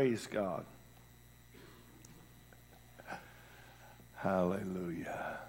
Praise 0.00 0.26
God. 0.32 0.64
Hallelujah. 4.16 5.40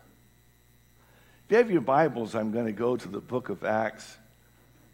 If 1.46 1.52
you 1.52 1.58
have 1.58 1.72
your 1.72 1.80
Bibles, 1.80 2.36
I'm 2.36 2.52
going 2.52 2.66
to 2.66 2.74
go 2.74 2.98
to 2.98 3.08
the 3.08 3.22
book 3.22 3.48
of 3.48 3.64
Acts, 3.64 4.18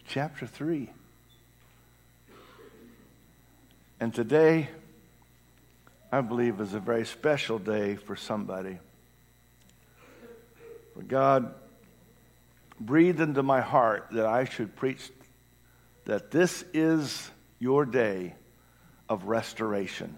chapter 0.05 0.46
3. 0.46 0.91
And 4.00 4.14
today, 4.14 4.70
I 6.12 6.21
believe, 6.21 6.62
is 6.62 6.76
a 6.76 6.80
very 6.80 7.08
special 7.08 7.58
day 7.58 7.96
for 7.96 8.16
somebody. 8.16 8.78
For 10.94 11.02
God 11.02 11.52
breathed 12.80 13.21
into 13.21 13.42
my 13.42 13.62
heart 13.62 14.10
that 14.12 14.28
I 14.28 14.46
should 14.46 14.76
preach 14.76 15.10
that 16.05 16.30
this 16.30 16.63
is 16.76 17.31
your 17.58 17.88
day 17.88 18.35
of 19.09 19.25
restoration. 19.25 20.17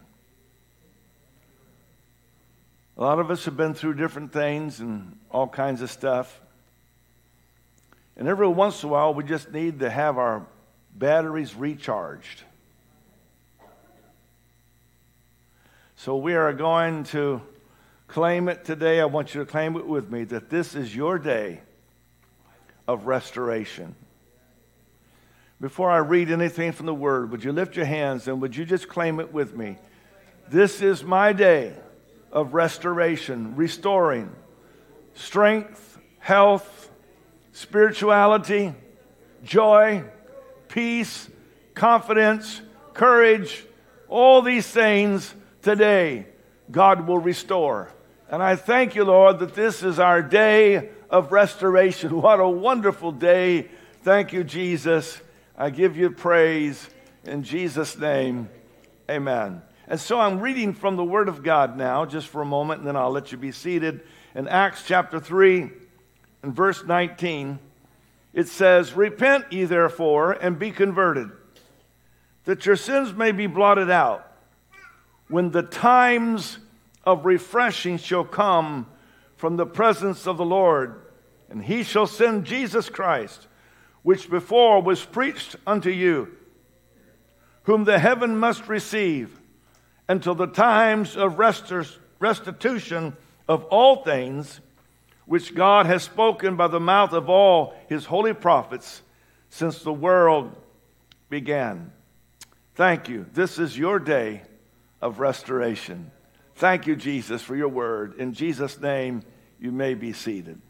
A 2.98 3.02
lot 3.02 3.20
of 3.20 3.32
us 3.32 3.46
have 3.46 3.56
been 3.56 3.74
through 3.74 3.94
different 3.94 4.34
things 4.34 4.80
and 4.82 5.18
all 5.32 5.48
kinds 5.48 5.82
of 5.82 5.90
stuff. 5.90 6.42
And 8.18 8.28
every 8.28 8.48
once 8.48 8.84
in 8.84 8.90
a 8.90 8.92
while, 8.92 9.14
we 9.14 9.24
just 9.24 9.52
need 9.54 9.80
to 9.80 9.90
have 9.90 10.18
our 10.18 10.46
batteries 10.94 11.56
recharged. 11.56 12.44
So 15.96 16.18
we 16.18 16.36
are 16.36 16.52
going 16.52 17.06
to 17.06 17.42
claim 18.08 18.50
it 18.50 18.66
today. 18.66 19.00
I 19.00 19.06
want 19.06 19.34
you 19.34 19.40
to 19.40 19.50
claim 19.50 19.78
it 19.78 19.88
with 19.88 20.10
me 20.12 20.26
that 20.26 20.50
this 20.50 20.76
is 20.76 20.94
your 20.94 21.20
day 21.20 21.62
of 22.88 23.06
restoration. 23.06 23.96
Before 25.62 25.90
I 25.90 25.98
read 25.98 26.32
anything 26.32 26.72
from 26.72 26.86
the 26.86 26.94
Word, 26.94 27.32
would 27.32 27.44
you 27.44 27.52
lift 27.52 27.76
your 27.76 27.86
hands 27.86 28.28
and 28.28 28.42
would 28.42 28.56
you 28.56 28.64
just 28.64 28.88
claim 28.88 29.20
it 29.20 29.34
with 29.34 29.58
me? 29.58 29.78
This 30.48 30.82
is 30.82 31.04
my 31.04 31.34
day 31.34 31.74
of 32.32 32.54
restoration, 32.54 33.56
restoring 33.56 34.34
strength, 35.16 35.98
health, 36.20 36.90
spirituality, 37.52 38.74
joy, 39.44 40.04
peace, 40.70 41.30
confidence, 41.74 42.62
courage, 42.94 43.66
all 44.08 44.42
these 44.42 44.68
things 44.68 45.34
today 45.62 46.26
God 46.72 47.08
will 47.08 47.18
restore. 47.18 47.92
And 48.30 48.44
I 48.44 48.56
thank 48.56 48.96
you, 48.96 49.04
Lord, 49.04 49.40
that 49.40 49.56
this 49.56 49.84
is 49.84 50.00
our 50.00 50.22
day 50.22 50.90
of 51.10 51.32
restoration. 51.32 52.22
What 52.22 52.40
a 52.40 52.48
wonderful 52.48 53.12
day. 53.12 53.68
Thank 54.04 54.32
you, 54.32 54.44
Jesus. 54.44 55.20
I 55.62 55.72
give 55.72 55.98
you 55.98 56.10
praise 56.10 56.90
in 57.26 57.44
Jesus' 57.44 57.98
name. 57.98 58.48
Amen. 59.12 59.62
And 59.90 60.00
so 60.00 60.18
I'm 60.18 60.40
reading 60.40 60.74
from 60.74 60.96
the 60.96 61.04
Word 61.04 61.28
of 61.28 61.44
God 61.44 61.76
now, 61.76 62.06
just 62.06 62.30
for 62.30 62.42
a 62.42 62.46
moment, 62.46 62.80
and 62.80 62.88
then 62.88 62.96
I'll 62.96 63.12
let 63.12 63.34
you 63.34 63.38
be 63.38 63.52
seated. 63.52 64.00
In 64.34 64.48
Acts 64.48 64.84
chapter 64.88 65.20
3 65.20 65.70
and 66.44 66.56
verse 66.56 66.86
19, 66.86 67.60
it 68.34 68.48
says, 68.48 68.94
Repent 68.94 69.52
ye 69.52 69.66
therefore 69.66 70.32
and 70.32 70.58
be 70.58 70.72
converted, 70.72 71.30
that 72.46 72.66
your 72.66 72.78
sins 72.78 73.14
may 73.14 73.34
be 73.34 73.46
blotted 73.46 73.90
out, 73.90 74.32
when 75.28 75.52
the 75.52 75.64
times 75.64 76.58
of 77.04 77.26
refreshing 77.26 77.98
shall 77.98 78.24
come 78.24 78.88
from 79.36 79.58
the 79.58 79.66
presence 79.66 80.26
of 80.26 80.38
the 80.38 80.46
Lord, 80.46 81.02
and 81.50 81.66
he 81.66 81.84
shall 81.84 82.08
send 82.08 82.46
Jesus 82.46 82.88
Christ 82.88 83.49
which 84.04 84.30
before 84.30 84.82
was 84.82 85.04
preached 85.04 85.56
unto 85.68 85.90
you, 85.90 86.30
whom 87.64 87.84
the 87.84 88.00
heaven 88.00 88.38
must 88.38 88.68
receive 88.68 89.40
until 90.08 90.36
the 90.36 90.48
times 90.48 91.16
of 91.16 91.38
restitution 92.20 93.16
of 93.48 93.64
all 93.66 94.04
things, 94.04 94.62
which 95.26 95.54
God 95.54 95.86
has 95.86 96.04
spoken 96.04 96.56
by 96.56 96.68
the 96.68 96.80
mouth 96.80 97.14
of 97.14 97.30
all 97.30 97.76
his 97.88 98.06
holy 98.06 98.34
prophets 98.34 99.04
since 99.50 99.84
the 99.84 99.94
world 99.94 100.56
began. 101.30 101.92
Thank 102.76 103.10
you. 103.10 103.26
This 103.34 103.60
is 103.60 103.78
your 103.78 104.00
day 104.00 104.42
of 105.02 105.20
restoration. 105.20 106.12
Thank 106.56 106.88
you, 106.88 106.96
Jesus, 106.96 107.42
for 107.42 107.56
your 107.56 107.68
word. 107.68 108.16
In 108.18 108.34
Jesus' 108.34 108.80
name, 108.80 109.22
you 109.60 109.72
may 109.72 109.94
be 109.94 110.14
seated. 110.14 110.62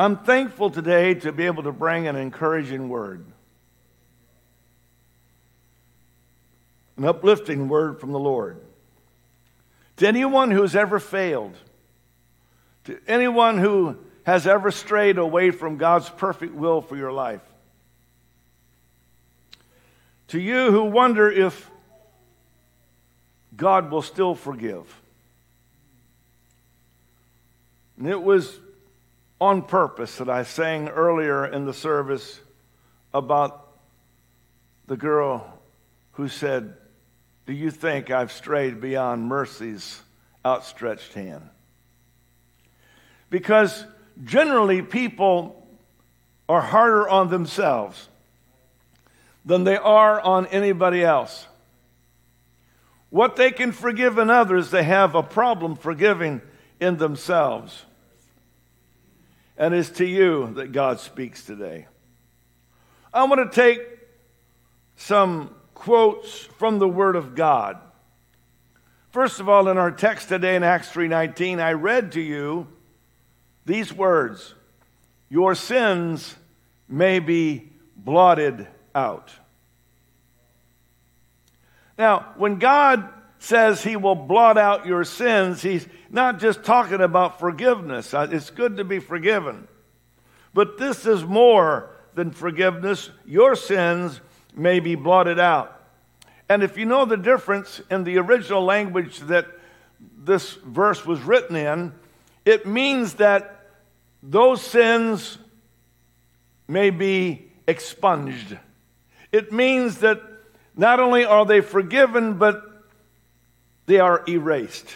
I'm 0.00 0.16
thankful 0.16 0.70
today 0.70 1.12
to 1.12 1.30
be 1.30 1.44
able 1.44 1.64
to 1.64 1.72
bring 1.72 2.08
an 2.08 2.16
encouraging 2.16 2.88
word, 2.88 3.22
an 6.96 7.04
uplifting 7.04 7.68
word 7.68 8.00
from 8.00 8.12
the 8.12 8.18
Lord. 8.18 8.58
To 9.98 10.08
anyone 10.08 10.52
who 10.52 10.62
has 10.62 10.74
ever 10.74 11.00
failed, 11.00 11.54
to 12.84 12.98
anyone 13.06 13.58
who 13.58 13.98
has 14.24 14.46
ever 14.46 14.70
strayed 14.70 15.18
away 15.18 15.50
from 15.50 15.76
God's 15.76 16.08
perfect 16.08 16.54
will 16.54 16.80
for 16.80 16.96
your 16.96 17.12
life, 17.12 17.42
to 20.28 20.40
you 20.40 20.70
who 20.70 20.84
wonder 20.84 21.30
if 21.30 21.70
God 23.54 23.90
will 23.90 24.00
still 24.00 24.34
forgive. 24.34 24.86
And 27.98 28.08
it 28.08 28.22
was 28.22 28.58
on 29.40 29.62
purpose 29.62 30.16
that 30.16 30.28
I 30.28 30.42
sang 30.42 30.88
earlier 30.88 31.46
in 31.46 31.64
the 31.64 31.72
service 31.72 32.40
about 33.14 33.68
the 34.86 34.96
girl 34.96 35.58
who 36.12 36.28
said, 36.28 36.74
Do 37.46 37.52
you 37.52 37.70
think 37.70 38.10
I've 38.10 38.32
strayed 38.32 38.80
beyond 38.80 39.24
mercy's 39.24 40.00
outstretched 40.44 41.14
hand? 41.14 41.48
Because 43.30 43.84
generally 44.24 44.82
people 44.82 45.66
are 46.48 46.60
harder 46.60 47.08
on 47.08 47.30
themselves 47.30 48.08
than 49.44 49.64
they 49.64 49.76
are 49.76 50.20
on 50.20 50.46
anybody 50.46 51.02
else. 51.02 51.46
What 53.08 53.36
they 53.36 53.50
can 53.50 53.72
forgive 53.72 54.18
in 54.18 54.30
others, 54.30 54.70
they 54.70 54.82
have 54.82 55.14
a 55.14 55.22
problem 55.22 55.76
forgiving 55.76 56.42
in 56.78 56.98
themselves. 56.98 57.84
And 59.60 59.74
it's 59.74 59.90
to 59.90 60.06
you 60.06 60.54
that 60.54 60.72
God 60.72 61.00
speaks 61.00 61.44
today. 61.44 61.86
I 63.12 63.24
want 63.24 63.52
to 63.52 63.54
take 63.54 63.86
some 64.96 65.54
quotes 65.74 66.44
from 66.58 66.78
the 66.78 66.88
Word 66.88 67.14
of 67.14 67.34
God. 67.34 67.76
First 69.10 69.38
of 69.38 69.50
all, 69.50 69.68
in 69.68 69.76
our 69.76 69.90
text 69.90 70.30
today 70.30 70.56
in 70.56 70.62
Acts 70.62 70.88
3:19, 70.90 71.60
I 71.60 71.74
read 71.74 72.12
to 72.12 72.22
you 72.22 72.68
these 73.66 73.92
words: 73.92 74.54
"Your 75.28 75.54
sins 75.54 76.36
may 76.88 77.18
be 77.18 77.70
blotted 77.94 78.66
out." 78.94 79.30
Now, 81.98 82.32
when 82.36 82.58
God 82.58 83.12
says 83.40 83.82
he 83.82 83.96
will 83.96 84.14
blot 84.14 84.58
out 84.58 84.86
your 84.86 85.02
sins, 85.02 85.62
he's 85.62 85.88
not 86.10 86.38
just 86.38 86.62
talking 86.62 87.00
about 87.00 87.40
forgiveness. 87.40 88.12
Uh, 88.14 88.28
it's 88.30 88.50
good 88.50 88.76
to 88.76 88.84
be 88.84 89.00
forgiven. 89.00 89.66
But 90.52 90.78
this 90.78 91.06
is 91.06 91.24
more 91.24 91.90
than 92.14 92.32
forgiveness. 92.32 93.10
Your 93.24 93.56
sins 93.56 94.20
may 94.54 94.78
be 94.78 94.94
blotted 94.94 95.38
out. 95.38 95.76
And 96.50 96.62
if 96.62 96.76
you 96.76 96.84
know 96.84 97.06
the 97.06 97.16
difference 97.16 97.80
in 97.90 98.04
the 98.04 98.18
original 98.18 98.62
language 98.62 99.20
that 99.20 99.46
this 100.18 100.54
verse 100.54 101.06
was 101.06 101.20
written 101.22 101.56
in, 101.56 101.94
it 102.44 102.66
means 102.66 103.14
that 103.14 103.68
those 104.22 104.60
sins 104.60 105.38
may 106.68 106.90
be 106.90 107.50
expunged. 107.66 108.58
It 109.32 109.50
means 109.50 109.98
that 109.98 110.20
not 110.76 111.00
only 111.00 111.24
are 111.24 111.46
they 111.46 111.62
forgiven, 111.62 112.34
but 112.34 112.69
they 113.90 113.98
are 113.98 114.22
erased. 114.28 114.86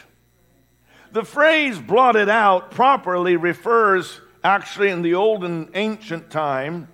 The 1.11 1.25
phrase 1.25 1.81
blotted 1.81 2.29
out 2.29 2.71
properly 2.71 3.37
refers, 3.37 4.21
actually, 4.45 4.91
in 4.91 5.03
the 5.03 5.15
old 5.15 5.45
and 5.45 5.69
ancient 5.75 6.31
time, 6.31 6.87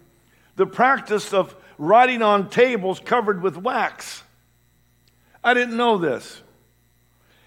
the 0.56 0.64
practice 0.64 1.34
of 1.34 1.54
writing 1.76 2.22
on 2.22 2.48
tables 2.48 3.00
covered 3.00 3.42
with 3.42 3.58
wax. 3.58 4.22
I 5.44 5.52
didn't 5.52 5.76
know 5.76 5.98
this. 5.98 6.40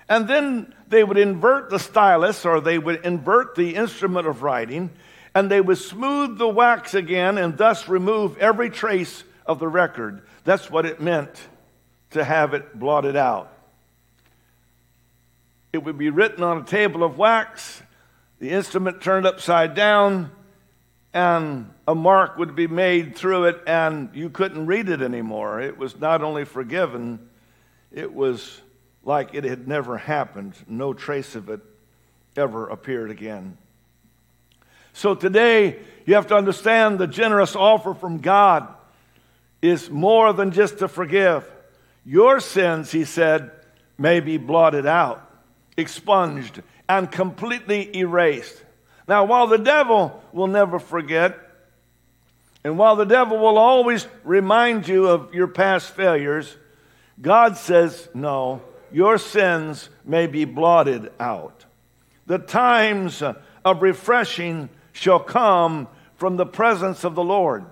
And 0.07 0.27
then 0.27 0.75
they 0.87 1.03
would 1.03 1.17
invert 1.17 1.71
the 1.71 1.79
stylus 1.79 2.45
or 2.45 2.61
they 2.61 2.77
would 2.77 3.03
invert 3.05 3.55
the 3.55 3.73
instrument 3.75 4.27
of 4.27 4.43
writing 4.43 4.91
and 5.33 5.49
they 5.49 5.61
would 5.61 5.79
smooth 5.79 6.37
the 6.37 6.47
wax 6.47 6.93
again 6.93 7.39
and 7.39 7.57
thus 7.57 7.89
remove 7.89 8.37
every 8.37 8.69
trace 8.69 9.23
of 9.47 9.57
the 9.57 9.67
record. 9.67 10.21
That's 10.43 10.69
what 10.69 10.85
it 10.85 11.01
meant 11.01 11.41
to 12.11 12.23
have 12.23 12.53
it 12.53 12.77
blotted 12.77 13.15
out. 13.15 13.52
It 15.73 15.83
would 15.83 15.97
be 15.97 16.11
written 16.11 16.43
on 16.43 16.59
a 16.59 16.63
table 16.63 17.03
of 17.03 17.17
wax, 17.17 17.81
the 18.37 18.51
instrument 18.51 19.01
turned 19.01 19.25
upside 19.25 19.73
down, 19.73 20.29
and 21.15 21.67
a 21.87 21.95
mark 21.95 22.37
would 22.37 22.55
be 22.55 22.67
made 22.67 23.15
through 23.15 23.45
it, 23.45 23.59
and 23.65 24.11
you 24.13 24.29
couldn't 24.29 24.67
read 24.67 24.87
it 24.87 25.01
anymore. 25.01 25.59
It 25.59 25.75
was 25.75 25.99
not 25.99 26.21
only 26.21 26.45
forgiven, 26.45 27.27
it 27.91 28.13
was 28.13 28.61
like 29.03 29.33
it 29.33 29.43
had 29.43 29.67
never 29.67 29.97
happened. 29.97 30.53
No 30.67 30.93
trace 30.93 31.33
of 31.33 31.49
it 31.49 31.61
ever 32.37 32.69
appeared 32.69 33.09
again. 33.09 33.57
So 34.93 35.15
today, 35.15 35.79
you 36.05 36.13
have 36.13 36.27
to 36.27 36.35
understand 36.35 36.99
the 36.99 37.07
generous 37.07 37.55
offer 37.55 37.95
from 37.95 38.19
God 38.19 38.67
is 39.63 39.89
more 39.89 40.33
than 40.33 40.51
just 40.51 40.79
to 40.79 40.87
forgive. 40.87 41.49
Your 42.05 42.39
sins, 42.39 42.91
he 42.91 43.05
said, 43.05 43.49
may 43.97 44.19
be 44.19 44.37
blotted 44.37 44.85
out, 44.85 45.31
expunged, 45.77 46.61
and 46.87 47.11
completely 47.11 47.95
erased. 47.97 48.63
Now, 49.07 49.25
while 49.25 49.47
the 49.47 49.57
devil 49.57 50.23
will 50.31 50.47
never 50.47 50.79
forget, 50.79 51.37
and 52.63 52.77
while 52.77 52.95
the 52.95 53.05
devil 53.05 53.37
will 53.37 53.57
always 53.57 54.07
remind 54.23 54.87
you 54.87 55.07
of 55.07 55.33
your 55.33 55.47
past 55.47 55.91
failures, 55.91 56.55
God 57.21 57.57
says, 57.57 58.07
no, 58.13 58.61
your 58.91 59.17
sins 59.17 59.89
may 60.05 60.27
be 60.27 60.45
blotted 60.45 61.11
out. 61.19 61.65
The 62.25 62.37
times 62.37 63.21
of 63.21 63.81
refreshing 63.81 64.69
shall 64.93 65.19
come 65.19 65.87
from 66.15 66.37
the 66.37 66.45
presence 66.45 67.03
of 67.03 67.15
the 67.15 67.23
Lord. 67.23 67.65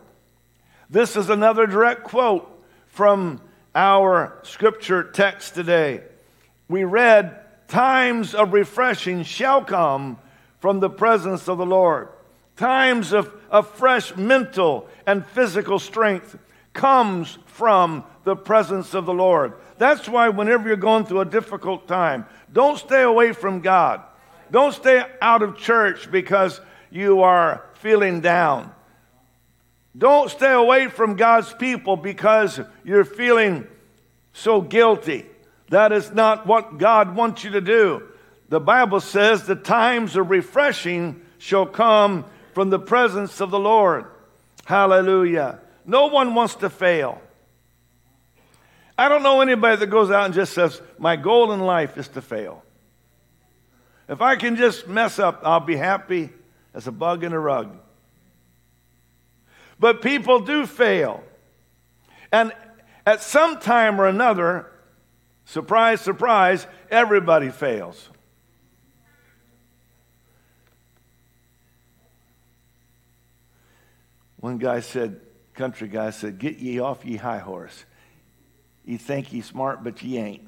This 0.90 1.16
is 1.16 1.30
another 1.30 1.68
direct 1.68 2.04
quote 2.04 2.48
from 2.88 3.40
our 3.74 4.38
scripture 4.44 5.04
text 5.04 5.54
today. 5.56 6.02
We 6.68 6.84
read, 6.84 7.40
Times 7.72 8.36
of 8.36 8.52
refreshing 8.52 9.24
shall 9.24 9.64
come 9.64 10.18
from 10.60 10.82
the 10.82 10.90
presence 10.90 11.48
of 11.48 11.58
the 11.58 11.66
Lord. 11.66 12.10
Times 12.58 13.14
of, 13.14 13.34
of 13.50 13.66
fresh 13.66 14.14
mental 14.18 14.90
and 15.08 15.26
physical 15.26 15.80
strength 15.80 16.38
comes 16.74 17.38
from 17.46 18.04
the 18.26 18.36
presence 18.36 18.94
of 18.94 19.06
the 19.06 19.14
Lord. 19.14 19.54
That's 19.78 20.10
why, 20.10 20.28
whenever 20.28 20.68
you're 20.68 20.76
going 20.76 21.06
through 21.06 21.22
a 21.22 21.26
difficult 21.26 21.88
time, 21.88 22.26
don't 22.52 22.78
stay 22.78 23.04
away 23.04 23.32
from 23.32 23.62
God. 23.62 24.02
Don't 24.52 24.74
stay 24.74 25.06
out 25.22 25.42
of 25.42 25.58
church 25.58 26.12
because 26.12 26.60
you 26.90 27.22
are 27.22 27.64
feeling 27.76 28.20
down. 28.20 28.70
Don't 29.98 30.30
stay 30.30 30.52
away 30.52 30.90
from 30.90 31.16
God's 31.16 31.54
people 31.54 31.96
because 31.96 32.60
you're 32.84 33.06
feeling 33.06 33.66
so 34.34 34.60
guilty. 34.60 35.26
That 35.72 35.94
is 35.94 36.12
not 36.12 36.46
what 36.46 36.78
God 36.78 37.16
wants 37.16 37.46
you 37.46 37.52
to 37.52 37.62
do. 37.62 38.04
The 38.50 38.60
Bible 38.60 39.00
says 39.00 39.48
the 39.48 39.56
times 39.56 40.18
of 40.18 40.30
refreshing 40.30 41.22
shall 41.38 41.66
come 41.66 42.26
from 42.54 42.70
the 42.70 42.78
presence 42.78 43.40
of 43.40 43.52
the 43.52 43.60
Lord. 43.60 44.06
Hallelujah. 44.66 45.60
No 45.86 46.08
one 46.08 46.36
wants 46.36 46.56
to 46.56 46.70
fail. 46.70 47.22
I 48.98 49.08
don't 49.08 49.24
know 49.24 49.40
anybody 49.40 49.78
that 49.78 49.88
goes 49.88 50.12
out 50.12 50.26
and 50.26 50.34
just 50.34 50.52
says, 50.52 50.82
My 51.00 51.16
goal 51.16 51.54
in 51.54 51.62
life 51.62 51.98
is 51.98 52.10
to 52.10 52.22
fail. 52.22 52.64
If 54.10 54.22
I 54.22 54.36
can 54.36 54.58
just 54.58 54.90
mess 54.90 55.20
up, 55.20 55.40
I'll 55.46 55.62
be 55.62 55.78
happy 55.78 56.32
as 56.74 56.86
a 56.86 56.92
bug 56.92 57.24
in 57.24 57.32
a 57.32 57.40
rug. 57.40 57.78
But 59.80 60.02
people 60.02 60.42
do 60.42 60.66
fail. 60.66 61.24
And 62.30 62.52
at 63.06 63.22
some 63.22 63.58
time 63.62 64.02
or 64.02 64.08
another, 64.08 64.71
surprise, 65.52 66.00
surprise, 66.00 66.66
everybody 66.90 67.50
fails. 67.50 68.10
One 74.38 74.58
guy 74.58 74.80
said, 74.80 75.20
country 75.54 75.90
guy 75.90 76.12
said, 76.12 76.40
Get 76.40 76.60
ye 76.60 76.80
off 76.80 77.04
ye 77.06 77.18
high 77.18 77.40
horse. 77.40 77.84
You 78.86 78.98
think 78.98 79.34
ye 79.34 79.42
smart, 79.42 79.84
but 79.84 80.02
ye 80.02 80.18
ain't. 80.18 80.48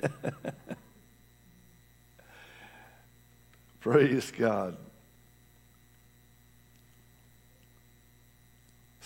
Praise 3.80 4.32
God. 4.36 4.78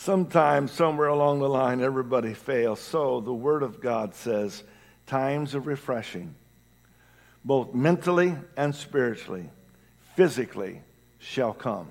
Sometimes, 0.03 0.73
somewhere 0.73 1.07
along 1.07 1.39
the 1.39 1.49
line, 1.49 1.81
everybody 1.81 2.35
fails. 2.35 2.81
So 2.81 3.21
the 3.21 3.33
Word 3.33 3.63
of 3.63 3.81
God 3.81 4.17
says 4.17 4.65
times 5.07 5.55
of 5.55 5.69
refreshing, 5.69 6.35
both 7.45 7.73
mentally 7.73 8.35
and 8.57 8.75
spiritually, 8.75 9.49
physically, 10.17 10.81
shall 11.21 11.53
come. 11.53 11.87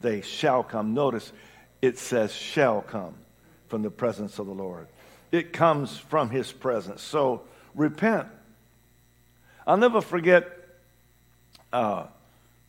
They 0.00 0.22
shall 0.22 0.64
come. 0.64 0.92
Notice 0.92 1.32
it 1.80 2.00
says 2.00 2.32
shall 2.32 2.82
come 2.82 3.14
from 3.68 3.82
the 3.82 3.92
presence 3.92 4.40
of 4.40 4.46
the 4.46 4.52
Lord. 4.52 4.88
It 5.30 5.52
comes 5.52 5.96
from 5.96 6.30
His 6.30 6.50
presence. 6.50 7.00
So 7.00 7.42
repent. 7.76 8.26
I'll 9.68 9.76
never 9.76 10.00
forget 10.00 10.48
uh, 11.72 12.06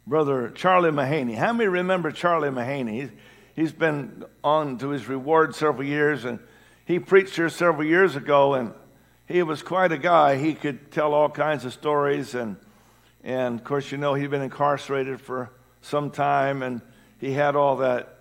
Brother 0.05 0.49
Charlie 0.49 0.91
Mahaney. 0.91 1.33
How 1.33 1.51
many 1.51 1.67
remember 1.67 2.11
Charlie 2.11 2.49
Mahaney? 2.49 3.01
he's 3.01 3.09
been 3.57 4.23
on 4.43 4.77
to 4.77 4.89
his 4.89 5.07
reward 5.07 5.55
several 5.55 5.83
years, 5.83 6.25
and 6.25 6.39
he 6.85 6.99
preached 6.99 7.35
here 7.35 7.49
several 7.49 7.87
years 7.87 8.15
ago, 8.15 8.53
and 8.53 8.71
he 9.27 9.41
was 9.41 9.63
quite 9.63 9.91
a 9.91 9.97
guy. 9.97 10.37
He 10.37 10.53
could 10.53 10.91
tell 10.91 11.13
all 11.15 11.27
kinds 11.27 11.65
of 11.65 11.73
stories, 11.73 12.35
and 12.35 12.57
and 13.23 13.59
of 13.59 13.65
course, 13.65 13.91
you 13.91 13.97
know, 13.97 14.13
he'd 14.13 14.29
been 14.29 14.43
incarcerated 14.43 15.19
for 15.19 15.49
some 15.81 16.11
time, 16.11 16.61
and 16.61 16.81
he 17.19 17.33
had 17.33 17.55
all 17.55 17.77
that 17.77 18.19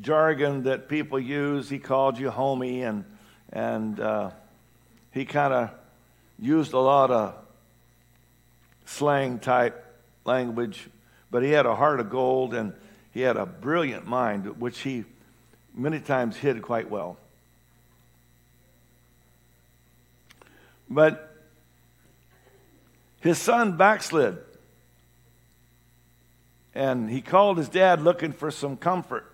jargon 0.00 0.64
that 0.64 0.88
people 0.88 1.20
use. 1.20 1.68
He 1.70 1.78
called 1.78 2.18
you 2.18 2.30
homie, 2.30 2.82
and 2.82 3.04
and 3.52 4.00
uh, 4.00 4.30
he 5.12 5.24
kind 5.24 5.54
of 5.54 5.70
used 6.40 6.72
a 6.72 6.80
lot 6.80 7.12
of 7.12 7.36
slang 8.86 9.38
type 9.38 9.84
language, 10.24 10.88
but 11.30 11.44
he 11.44 11.52
had 11.52 11.64
a 11.64 11.76
heart 11.76 12.00
of 12.00 12.10
gold, 12.10 12.54
and 12.54 12.72
he 13.14 13.20
had 13.20 13.36
a 13.36 13.46
brilliant 13.46 14.06
mind, 14.06 14.60
which 14.60 14.80
he 14.80 15.04
many 15.72 16.00
times 16.00 16.36
hid 16.36 16.60
quite 16.62 16.90
well. 16.90 17.16
But 20.90 21.32
his 23.20 23.38
son 23.38 23.76
backslid. 23.76 24.38
And 26.74 27.08
he 27.08 27.22
called 27.22 27.56
his 27.56 27.68
dad 27.68 28.02
looking 28.02 28.32
for 28.32 28.50
some 28.50 28.76
comfort. 28.76 29.30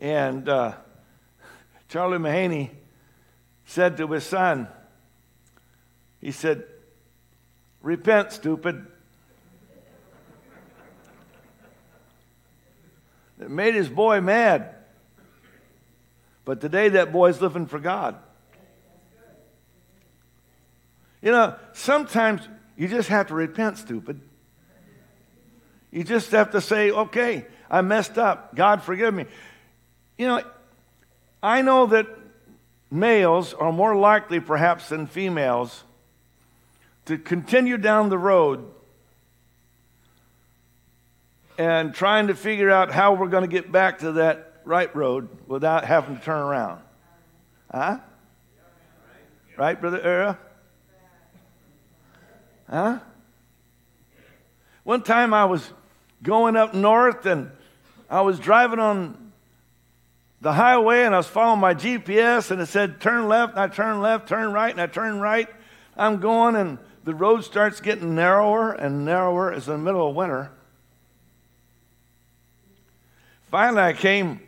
And 0.00 0.48
uh, 0.48 0.72
Charlie 1.88 2.18
Mahaney 2.18 2.70
said 3.64 3.96
to 3.98 4.08
his 4.08 4.24
son, 4.24 4.66
he 6.20 6.32
said, 6.32 6.64
Repent, 7.80 8.32
stupid. 8.32 8.84
It 13.40 13.50
made 13.50 13.74
his 13.74 13.88
boy 13.88 14.20
mad. 14.20 14.74
But 16.44 16.60
today 16.60 16.90
that 16.90 17.12
boy's 17.12 17.40
living 17.40 17.66
for 17.66 17.78
God. 17.78 18.16
You 21.20 21.32
know, 21.32 21.56
sometimes 21.72 22.42
you 22.76 22.88
just 22.88 23.08
have 23.08 23.26
to 23.28 23.34
repent, 23.34 23.78
stupid. 23.78 24.20
You 25.90 26.04
just 26.04 26.30
have 26.32 26.52
to 26.52 26.60
say, 26.60 26.90
okay, 26.90 27.46
I 27.70 27.80
messed 27.82 28.18
up. 28.18 28.54
God, 28.54 28.82
forgive 28.82 29.12
me. 29.12 29.26
You 30.16 30.26
know, 30.26 30.42
I 31.42 31.62
know 31.62 31.86
that 31.86 32.06
males 32.90 33.54
are 33.54 33.72
more 33.72 33.96
likely, 33.96 34.40
perhaps, 34.40 34.88
than 34.88 35.06
females 35.06 35.84
to 37.06 37.18
continue 37.18 37.78
down 37.78 38.10
the 38.10 38.18
road 38.18 38.64
and 41.58 41.92
trying 41.92 42.28
to 42.28 42.34
figure 42.34 42.70
out 42.70 42.92
how 42.92 43.14
we're 43.14 43.28
going 43.28 43.42
to 43.42 43.48
get 43.48 43.70
back 43.70 43.98
to 43.98 44.12
that 44.12 44.60
right 44.64 44.94
road 44.94 45.28
without 45.48 45.84
having 45.84 46.16
to 46.16 46.22
turn 46.22 46.38
around. 46.38 46.80
Huh? 47.70 47.98
Right, 49.56 49.78
Brother 49.78 50.00
Era? 50.00 50.38
Huh? 52.70 53.00
One 54.84 55.02
time 55.02 55.34
I 55.34 55.46
was 55.46 55.68
going 56.22 56.56
up 56.56 56.74
north 56.74 57.26
and 57.26 57.50
I 58.08 58.20
was 58.20 58.38
driving 58.38 58.78
on 58.78 59.32
the 60.40 60.52
highway 60.52 61.02
and 61.02 61.14
I 61.14 61.18
was 61.18 61.26
following 61.26 61.60
my 61.60 61.74
GPS 61.74 62.52
and 62.52 62.60
it 62.60 62.66
said 62.66 63.00
turn 63.00 63.26
left 63.26 63.54
and 63.54 63.60
I 63.60 63.68
turn 63.68 64.00
left, 64.00 64.28
turn 64.28 64.52
right 64.52 64.70
and 64.70 64.80
I 64.80 64.86
turn 64.86 65.18
right. 65.18 65.48
I'm 65.96 66.20
going 66.20 66.54
and 66.54 66.78
the 67.04 67.14
road 67.14 67.42
starts 67.42 67.80
getting 67.80 68.14
narrower 68.14 68.72
and 68.72 69.04
narrower. 69.04 69.52
It's 69.52 69.66
in 69.66 69.72
the 69.72 69.78
middle 69.78 70.08
of 70.08 70.14
winter. 70.14 70.52
Finally, 73.50 73.82
I 73.82 73.92
came 73.94 74.40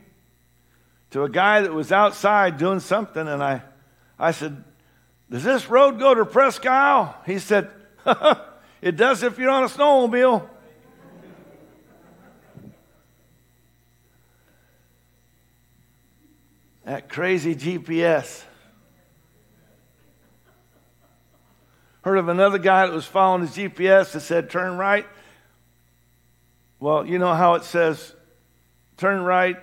to 1.11 1.25
a 1.25 1.29
guy 1.29 1.63
that 1.63 1.73
was 1.73 1.91
outside 1.91 2.59
doing 2.59 2.81
something, 2.81 3.27
and 3.27 3.43
I 3.43 3.63
I 4.19 4.33
said, 4.33 4.63
Does 5.31 5.43
this 5.43 5.69
road 5.71 5.99
go 5.99 6.15
to 6.15 6.27
Presque 6.27 6.67
Isle? 6.67 7.17
He 7.25 7.39
said, 7.39 7.71
It 8.83 8.97
does 8.97 9.23
if 9.23 9.39
you're 9.39 9.51
on 9.51 9.65
a 9.65 9.69
snowmobile. 9.69 10.49
That 16.85 17.09
crazy 17.09 17.55
GPS. 17.55 18.43
Heard 22.03 22.17
of 22.17 22.29
another 22.29 22.59
guy 22.59 22.87
that 22.87 22.93
was 22.93 23.05
following 23.05 23.47
his 23.47 23.57
GPS 23.57 24.13
that 24.13 24.21
said 24.21 24.51
turn 24.51 24.77
right. 24.79 25.07
Well, 26.79 27.07
you 27.07 27.19
know 27.19 27.35
how 27.35 27.55
it 27.55 27.65
says 27.65 28.15
turn 29.01 29.23
right, 29.23 29.57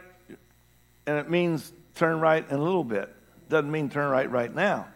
and 1.06 1.18
it 1.18 1.30
means 1.30 1.72
turn 1.96 2.20
right 2.20 2.44
in 2.50 2.56
a 2.56 2.62
little 2.62 2.84
bit. 2.84 3.14
Doesn't 3.50 3.72
mean 3.72 3.90
turn 3.90 4.10
right 4.10 4.30
right 4.30 4.54
now. 4.54 4.88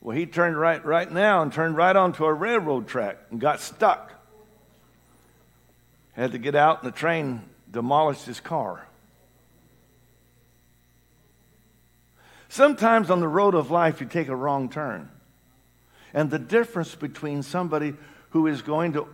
Well, 0.00 0.16
he 0.16 0.24
turned 0.24 0.58
right 0.58 0.82
right 0.84 1.10
now 1.10 1.42
and 1.42 1.52
turned 1.52 1.76
right 1.76 1.94
onto 1.94 2.24
a 2.24 2.32
railroad 2.32 2.88
track 2.88 3.18
and 3.30 3.38
got 3.38 3.60
stuck. 3.60 4.12
Had 6.12 6.32
to 6.32 6.38
get 6.38 6.54
out, 6.54 6.82
and 6.82 6.92
the 6.92 6.96
train 6.96 7.42
demolished 7.70 8.24
his 8.24 8.40
car. 8.40 8.86
Sometimes 12.48 13.10
on 13.10 13.20
the 13.20 13.28
road 13.28 13.54
of 13.54 13.70
life, 13.70 14.00
you 14.00 14.06
take 14.06 14.28
a 14.28 14.34
wrong 14.34 14.70
turn. 14.70 15.10
And 16.14 16.30
the 16.30 16.38
difference 16.38 16.94
between 16.94 17.42
somebody 17.42 17.94
who 18.30 18.46
is 18.46 18.62
going 18.62 18.94
to 18.94 19.06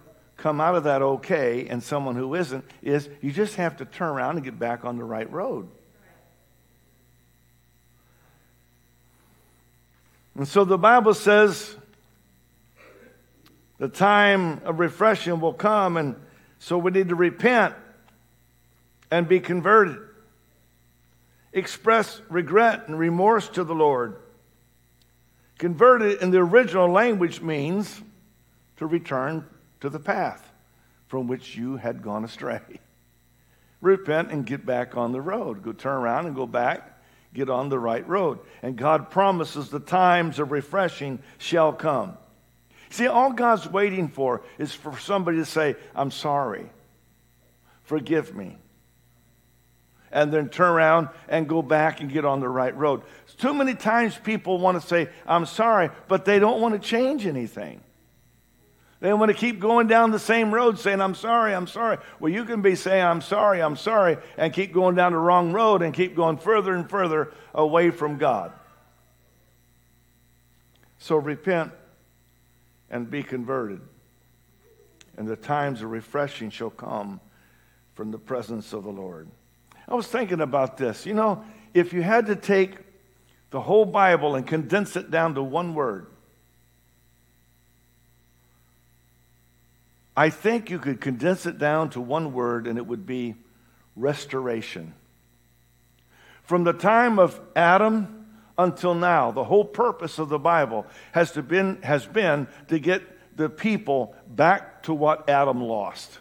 come 0.46 0.60
out 0.60 0.76
of 0.76 0.84
that 0.84 1.02
okay 1.02 1.66
and 1.66 1.82
someone 1.82 2.14
who 2.14 2.36
isn't 2.36 2.64
is 2.80 3.08
you 3.20 3.32
just 3.32 3.56
have 3.56 3.78
to 3.78 3.84
turn 3.84 4.10
around 4.10 4.36
and 4.36 4.44
get 4.44 4.56
back 4.56 4.84
on 4.84 4.96
the 4.96 5.02
right 5.02 5.28
road. 5.32 5.68
And 10.36 10.46
so 10.46 10.64
the 10.64 10.78
Bible 10.78 11.14
says 11.14 11.74
the 13.78 13.88
time 13.88 14.60
of 14.64 14.78
refreshing 14.78 15.40
will 15.40 15.52
come, 15.52 15.96
and 15.96 16.14
so 16.60 16.78
we 16.78 16.92
need 16.92 17.08
to 17.08 17.16
repent 17.16 17.74
and 19.10 19.26
be 19.26 19.40
converted. 19.40 19.98
Express 21.52 22.20
regret 22.28 22.86
and 22.86 22.96
remorse 22.96 23.48
to 23.48 23.64
the 23.64 23.74
Lord. 23.74 24.14
Converted 25.58 26.22
in 26.22 26.30
the 26.30 26.38
original 26.38 26.88
language 26.88 27.40
means 27.40 28.00
to 28.76 28.86
return 28.86 29.44
to 29.86 29.90
the 29.90 30.00
path 30.00 30.52
from 31.06 31.28
which 31.28 31.56
you 31.56 31.76
had 31.76 32.02
gone 32.02 32.24
astray. 32.24 32.60
Repent 33.80 34.32
and 34.32 34.44
get 34.44 34.66
back 34.66 34.96
on 34.96 35.12
the 35.12 35.20
road. 35.20 35.62
Go 35.62 35.72
turn 35.72 35.96
around 35.96 36.26
and 36.26 36.34
go 36.34 36.46
back, 36.46 37.00
get 37.32 37.48
on 37.48 37.68
the 37.68 37.78
right 37.78 38.06
road. 38.08 38.40
And 38.62 38.76
God 38.76 39.10
promises 39.10 39.70
the 39.70 39.78
times 39.78 40.40
of 40.40 40.50
refreshing 40.50 41.20
shall 41.38 41.72
come. 41.72 42.18
See, 42.90 43.06
all 43.06 43.32
God's 43.32 43.68
waiting 43.68 44.08
for 44.08 44.42
is 44.58 44.74
for 44.74 44.98
somebody 44.98 45.38
to 45.38 45.44
say, 45.44 45.76
I'm 45.94 46.10
sorry. 46.10 46.68
Forgive 47.84 48.34
me 48.34 48.56
and 50.10 50.32
then 50.32 50.48
turn 50.48 50.70
around 50.70 51.08
and 51.28 51.48
go 51.48 51.62
back 51.62 52.00
and 52.00 52.10
get 52.10 52.24
on 52.24 52.40
the 52.40 52.48
right 52.48 52.76
road. 52.76 53.02
Too 53.38 53.54
many 53.54 53.74
times 53.74 54.16
people 54.16 54.58
want 54.58 54.80
to 54.80 54.86
say, 54.86 55.10
I'm 55.26 55.46
sorry, 55.46 55.90
but 56.08 56.24
they 56.24 56.40
don't 56.40 56.60
want 56.60 56.74
to 56.74 56.88
change 56.88 57.26
anything. 57.26 57.82
They 59.00 59.12
want 59.12 59.30
to 59.30 59.36
keep 59.36 59.60
going 59.60 59.88
down 59.88 60.10
the 60.10 60.18
same 60.18 60.52
road 60.52 60.78
saying, 60.78 61.02
I'm 61.02 61.14
sorry, 61.14 61.54
I'm 61.54 61.66
sorry. 61.66 61.98
Well, 62.18 62.32
you 62.32 62.44
can 62.44 62.62
be 62.62 62.74
saying, 62.74 63.04
I'm 63.04 63.20
sorry, 63.20 63.60
I'm 63.60 63.76
sorry, 63.76 64.16
and 64.38 64.52
keep 64.52 64.72
going 64.72 64.94
down 64.94 65.12
the 65.12 65.18
wrong 65.18 65.52
road 65.52 65.82
and 65.82 65.92
keep 65.92 66.16
going 66.16 66.38
further 66.38 66.74
and 66.74 66.88
further 66.88 67.32
away 67.54 67.90
from 67.90 68.16
God. 68.16 68.52
So 70.98 71.16
repent 71.16 71.72
and 72.90 73.10
be 73.10 73.22
converted, 73.22 73.80
and 75.18 75.28
the 75.28 75.36
times 75.36 75.82
of 75.82 75.90
refreshing 75.90 76.50
shall 76.50 76.70
come 76.70 77.20
from 77.94 78.12
the 78.12 78.18
presence 78.18 78.72
of 78.72 78.84
the 78.84 78.90
Lord. 78.90 79.28
I 79.88 79.94
was 79.94 80.06
thinking 80.06 80.40
about 80.40 80.78
this. 80.78 81.04
You 81.04 81.14
know, 81.14 81.44
if 81.74 81.92
you 81.92 82.02
had 82.02 82.26
to 82.26 82.36
take 82.36 82.78
the 83.50 83.60
whole 83.60 83.84
Bible 83.84 84.34
and 84.34 84.46
condense 84.46 84.96
it 84.96 85.10
down 85.10 85.34
to 85.34 85.42
one 85.42 85.74
word, 85.74 86.06
I 90.16 90.30
think 90.30 90.70
you 90.70 90.78
could 90.78 91.00
condense 91.00 91.44
it 91.44 91.58
down 91.58 91.90
to 91.90 92.00
one 92.00 92.32
word 92.32 92.66
and 92.66 92.78
it 92.78 92.86
would 92.86 93.04
be 93.04 93.34
restoration. 93.94 94.94
From 96.44 96.64
the 96.64 96.72
time 96.72 97.18
of 97.18 97.38
Adam 97.54 98.26
until 98.56 98.94
now, 98.94 99.30
the 99.30 99.44
whole 99.44 99.64
purpose 99.64 100.18
of 100.18 100.28
the 100.28 100.38
Bible 100.38 100.86
has, 101.12 101.32
to 101.32 101.42
been, 101.42 101.82
has 101.82 102.06
been 102.06 102.46
to 102.68 102.78
get 102.78 103.02
the 103.36 103.50
people 103.50 104.14
back 104.26 104.84
to 104.84 104.94
what 104.94 105.28
Adam 105.28 105.62
lost. 105.62 106.18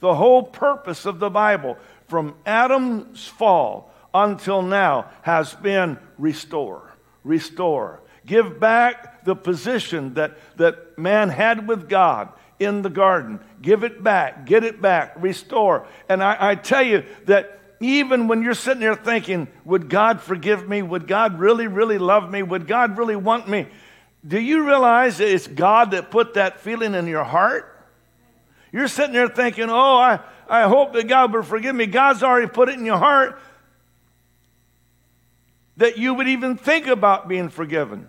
The 0.00 0.14
whole 0.14 0.42
purpose 0.42 1.06
of 1.06 1.18
the 1.18 1.30
Bible 1.30 1.78
from 2.08 2.34
Adam's 2.44 3.26
fall 3.26 3.90
until 4.12 4.60
now 4.60 5.10
has 5.22 5.54
been 5.54 5.98
restore, 6.18 6.94
restore. 7.24 8.02
Give 8.26 8.60
back 8.60 9.15
the 9.26 9.36
position 9.36 10.14
that, 10.14 10.38
that 10.56 10.98
man 10.98 11.28
had 11.28 11.68
with 11.68 11.88
God 11.88 12.30
in 12.58 12.80
the 12.80 12.88
garden. 12.88 13.40
Give 13.60 13.84
it 13.84 14.02
back, 14.02 14.46
get 14.46 14.64
it 14.64 14.80
back, 14.80 15.14
restore. 15.18 15.86
And 16.08 16.22
I, 16.24 16.36
I 16.52 16.54
tell 16.54 16.82
you 16.82 17.04
that 17.26 17.60
even 17.80 18.28
when 18.28 18.42
you're 18.42 18.54
sitting 18.54 18.80
there 18.80 18.94
thinking, 18.94 19.48
would 19.66 19.90
God 19.90 20.22
forgive 20.22 20.66
me? 20.66 20.80
Would 20.80 21.06
God 21.06 21.38
really, 21.38 21.66
really 21.66 21.98
love 21.98 22.30
me? 22.30 22.42
Would 22.42 22.66
God 22.66 22.96
really 22.96 23.16
want 23.16 23.48
me? 23.48 23.66
Do 24.26 24.40
you 24.40 24.66
realize 24.66 25.20
it's 25.20 25.46
God 25.46 25.90
that 25.90 26.10
put 26.10 26.34
that 26.34 26.60
feeling 26.60 26.94
in 26.94 27.06
your 27.06 27.24
heart? 27.24 27.72
You're 28.72 28.88
sitting 28.88 29.12
there 29.12 29.28
thinking, 29.28 29.68
oh, 29.68 29.96
I, 29.96 30.20
I 30.48 30.62
hope 30.62 30.94
that 30.94 31.06
God 31.08 31.34
will 31.34 31.42
forgive 31.42 31.74
me. 31.74 31.86
God's 31.86 32.22
already 32.22 32.48
put 32.48 32.68
it 32.68 32.78
in 32.78 32.86
your 32.86 32.98
heart 32.98 33.38
that 35.76 35.98
you 35.98 36.14
would 36.14 36.28
even 36.28 36.56
think 36.56 36.86
about 36.86 37.28
being 37.28 37.50
forgiven. 37.50 38.08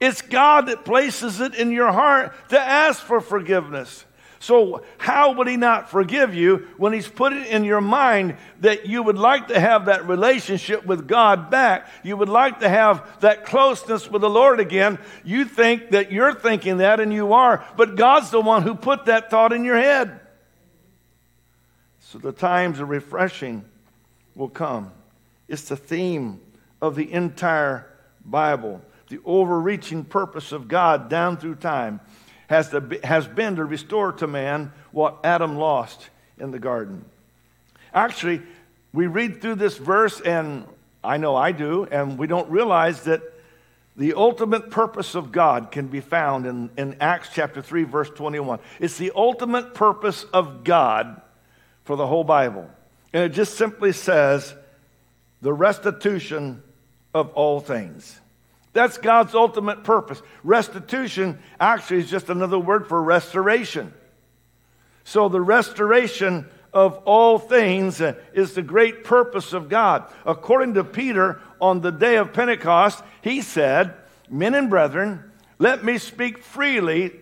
It's 0.00 0.22
God 0.22 0.66
that 0.66 0.84
places 0.84 1.40
it 1.40 1.54
in 1.54 1.70
your 1.70 1.92
heart 1.92 2.32
to 2.48 2.58
ask 2.58 3.02
for 3.02 3.20
forgiveness. 3.20 4.06
So, 4.42 4.82
how 4.96 5.32
would 5.32 5.48
He 5.48 5.58
not 5.58 5.90
forgive 5.90 6.34
you 6.34 6.68
when 6.78 6.94
He's 6.94 7.06
put 7.06 7.34
it 7.34 7.46
in 7.48 7.62
your 7.62 7.82
mind 7.82 8.38
that 8.60 8.86
you 8.86 9.02
would 9.02 9.18
like 9.18 9.48
to 9.48 9.60
have 9.60 9.84
that 9.84 10.08
relationship 10.08 10.86
with 10.86 11.06
God 11.06 11.50
back? 11.50 11.86
You 12.02 12.16
would 12.16 12.30
like 12.30 12.60
to 12.60 12.68
have 12.68 13.20
that 13.20 13.44
closeness 13.44 14.10
with 14.10 14.22
the 14.22 14.30
Lord 14.30 14.58
again. 14.58 14.98
You 15.24 15.44
think 15.44 15.90
that 15.90 16.10
you're 16.10 16.32
thinking 16.32 16.78
that, 16.78 17.00
and 17.00 17.12
you 17.12 17.34
are, 17.34 17.62
but 17.76 17.96
God's 17.96 18.30
the 18.30 18.40
one 18.40 18.62
who 18.62 18.74
put 18.74 19.04
that 19.04 19.30
thought 19.30 19.52
in 19.52 19.62
your 19.62 19.76
head. 19.76 20.18
So 21.98 22.18
the 22.18 22.32
times 22.32 22.80
of 22.80 22.88
refreshing 22.88 23.62
will 24.34 24.48
come. 24.48 24.90
It's 25.48 25.68
the 25.68 25.76
theme 25.76 26.40
of 26.80 26.96
the 26.96 27.12
entire 27.12 27.86
Bible. 28.24 28.80
The 29.10 29.20
overreaching 29.24 30.04
purpose 30.04 30.52
of 30.52 30.68
God 30.68 31.10
down 31.10 31.36
through 31.36 31.56
time 31.56 32.00
has, 32.48 32.70
to, 32.70 33.00
has 33.04 33.26
been 33.26 33.56
to 33.56 33.64
restore 33.64 34.12
to 34.12 34.26
man 34.26 34.72
what 34.92 35.18
Adam 35.24 35.56
lost 35.56 36.08
in 36.38 36.52
the 36.52 36.58
garden. 36.58 37.04
Actually, 37.92 38.40
we 38.92 39.06
read 39.06 39.42
through 39.42 39.56
this 39.56 39.76
verse, 39.76 40.20
and 40.20 40.64
I 41.02 41.16
know 41.16 41.36
I 41.36 41.52
do, 41.52 41.84
and 41.90 42.18
we 42.18 42.26
don't 42.26 42.48
realize 42.50 43.02
that 43.02 43.22
the 43.96 44.14
ultimate 44.14 44.70
purpose 44.70 45.14
of 45.14 45.32
God 45.32 45.70
can 45.72 45.88
be 45.88 46.00
found 46.00 46.46
in, 46.46 46.70
in 46.78 46.96
Acts 47.00 47.30
chapter 47.34 47.60
3, 47.60 47.82
verse 47.82 48.10
21. 48.10 48.60
It's 48.78 48.96
the 48.96 49.12
ultimate 49.14 49.74
purpose 49.74 50.24
of 50.32 50.64
God 50.64 51.20
for 51.84 51.96
the 51.96 52.06
whole 52.06 52.24
Bible. 52.24 52.70
And 53.12 53.24
it 53.24 53.30
just 53.30 53.54
simply 53.58 53.92
says, 53.92 54.54
the 55.42 55.52
restitution 55.52 56.62
of 57.12 57.30
all 57.30 57.60
things. 57.60 58.20
That's 58.72 58.98
God's 58.98 59.34
ultimate 59.34 59.84
purpose. 59.84 60.22
Restitution 60.44 61.40
actually 61.58 62.00
is 62.00 62.10
just 62.10 62.28
another 62.28 62.58
word 62.58 62.86
for 62.86 63.02
restoration. 63.02 63.92
So 65.04 65.28
the 65.28 65.40
restoration 65.40 66.46
of 66.72 66.98
all 67.04 67.38
things 67.38 68.00
is 68.00 68.54
the 68.54 68.62
great 68.62 69.02
purpose 69.02 69.52
of 69.52 69.68
God. 69.68 70.04
According 70.24 70.74
to 70.74 70.84
Peter, 70.84 71.40
on 71.60 71.80
the 71.80 71.90
day 71.90 72.16
of 72.16 72.32
Pentecost, 72.32 73.02
he 73.22 73.42
said, 73.42 73.94
Men 74.28 74.54
and 74.54 74.70
brethren, 74.70 75.24
let 75.58 75.84
me 75.84 75.98
speak 75.98 76.38
freely 76.38 77.12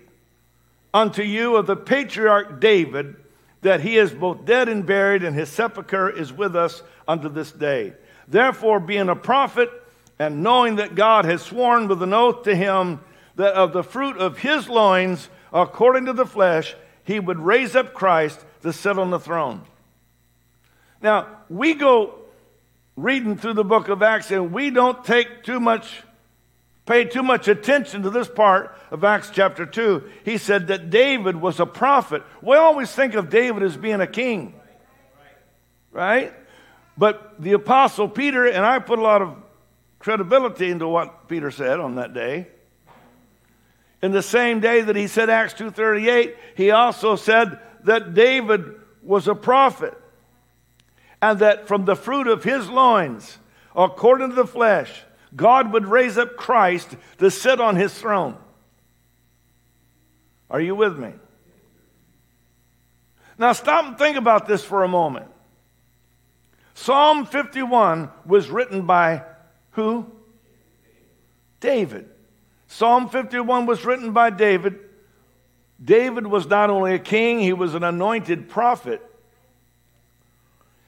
unto 0.93 1.23
you 1.23 1.57
of 1.57 1.67
the 1.67 1.77
patriarch 1.77 2.61
David 2.61 3.17
that 3.63 3.81
he 3.81 3.97
is 3.97 4.13
both 4.13 4.45
dead 4.45 4.69
and 4.69 4.87
buried, 4.87 5.25
and 5.25 5.35
his 5.35 5.49
sepulchre 5.49 6.09
is 6.09 6.33
with 6.33 6.55
us 6.55 6.83
unto 7.09 7.29
this 7.29 7.51
day. 7.51 7.93
Therefore, 8.29 8.79
being 8.79 9.09
a 9.09 9.17
prophet, 9.17 9.71
and 10.19 10.43
knowing 10.43 10.77
that 10.77 10.95
God 10.95 11.25
has 11.25 11.43
sworn 11.43 11.89
with 11.89 12.03
an 12.03 12.13
oath 12.13 12.43
to 12.45 12.55
him 12.55 13.01
that 13.37 13.55
of 13.55 13.73
the 13.73 13.85
fruit 13.85 14.17
of 14.17 14.39
his 14.39 14.69
loins, 14.69 15.29
according 15.53 16.07
to 16.07 16.13
the 16.13 16.27
flesh, 16.27 16.75
he 17.05 17.21
would 17.21 17.39
raise 17.39 17.77
up 17.77 17.95
Christ 17.95 18.45
to 18.63 18.73
sit 18.73 18.99
on 18.99 19.11
the 19.11 19.21
throne. 19.21 19.63
Now, 21.01 21.29
we 21.49 21.75
go 21.75 22.15
reading 22.97 23.37
through 23.37 23.55
the 23.55 23.65
book 23.65 23.89
of 23.89 24.03
Acts, 24.03 24.33
and 24.33 24.53
we 24.53 24.71
don't 24.71 25.05
take 25.05 25.45
too 25.45 25.61
much, 25.61 26.03
pay 26.85 27.05
too 27.05 27.23
much 27.23 27.47
attention 27.47 28.03
to 28.03 28.11
this 28.11 28.29
part 28.29 28.77
of 28.91 29.05
Acts 29.05 29.31
chapter 29.33 29.65
2. 29.65 30.03
He 30.25 30.37
said 30.37 30.67
that 30.67 30.91
David 30.91 31.37
was 31.37 31.61
a 31.61 31.67
prophet. 31.67 32.25
We 32.43 32.57
always 32.57 32.91
think 32.91 33.15
of 33.15 33.31
David 33.31 33.63
as 33.63 33.77
being 33.77 34.01
a 34.01 34.07
king, 34.09 34.53
right? 35.93 36.35
But 36.97 37.41
the 37.41 37.53
apostle 37.53 38.09
Peter, 38.09 38.47
and 38.47 38.67
I 38.67 38.81
put 38.81 38.99
a 38.99 39.03
lot 39.03 39.23
of 39.23 39.37
credibility 39.99 40.71
into 40.71 40.89
what 40.89 41.29
Peter 41.29 41.51
said 41.51 41.81
on 41.81 41.97
that 41.97 42.15
day. 42.15 42.49
In 44.03 44.13
the 44.13 44.23
same 44.23 44.61
day 44.61 44.81
that 44.81 44.97
he 44.97 45.07
said 45.07 45.29
Acts 45.29 45.55
2:38, 45.55 46.37
he 46.55 46.71
also 46.71 47.17
said 47.17 47.59
that 47.85 48.15
David 48.15 48.81
was 49.03 49.27
a 49.27 49.35
prophet 49.35 49.95
and 51.21 51.41
that 51.41 51.67
from 51.67 51.85
the 51.85 51.97
fruit 51.97 52.29
of 52.29 52.45
his 52.45 52.69
loins, 52.69 53.39
according 53.75 54.31
to 54.31 54.35
the 54.35 54.47
flesh, 54.47 55.03
God 55.35 55.73
would 55.73 55.87
raise 55.87 56.17
up 56.17 56.37
Christ 56.37 56.97
to 57.19 57.31
sit 57.31 57.61
on 57.61 57.77
his 57.77 57.93
throne. 57.99 58.37
Are 60.51 60.61
you 60.61 60.75
with 60.75 60.99
me? 60.99 61.13
Now 63.37 63.53
stop 63.53 63.85
and 63.85 63.99
think 63.99 64.17
about 64.17 64.47
this 64.47 64.65
for 64.65 64.85
a 64.85 64.89
moment. 64.89 65.27
Psalm 66.75 67.27
51 67.27 68.11
was 68.25 68.51
written 68.51 68.87
by 68.87 69.25
who? 69.79 70.07
David. 71.61 72.09
Psalm 72.67 73.09
51 73.09 73.67
was 73.67 73.85
written 73.85 74.13
by 74.13 74.31
David. 74.31 74.79
David 75.83 76.27
was 76.27 76.47
not 76.47 76.69
only 76.69 76.95
a 76.95 76.99
king, 76.99 77.39
he 77.39 77.53
was 77.53 77.75
an 77.75 77.85
anointed 77.85 78.49
prophet. 78.49 79.01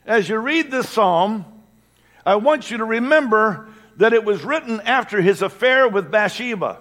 As 0.04 0.28
you 0.28 0.38
read 0.38 0.70
this 0.70 0.88
psalm, 0.88 1.44
I 2.26 2.37
want 2.37 2.70
you 2.70 2.78
to 2.78 2.85
remember 2.85 3.68
that 3.97 4.12
it 4.12 4.25
was 4.25 4.42
written 4.42 4.80
after 4.80 5.20
his 5.20 5.42
affair 5.42 5.88
with 5.88 6.11
Bathsheba 6.11 6.78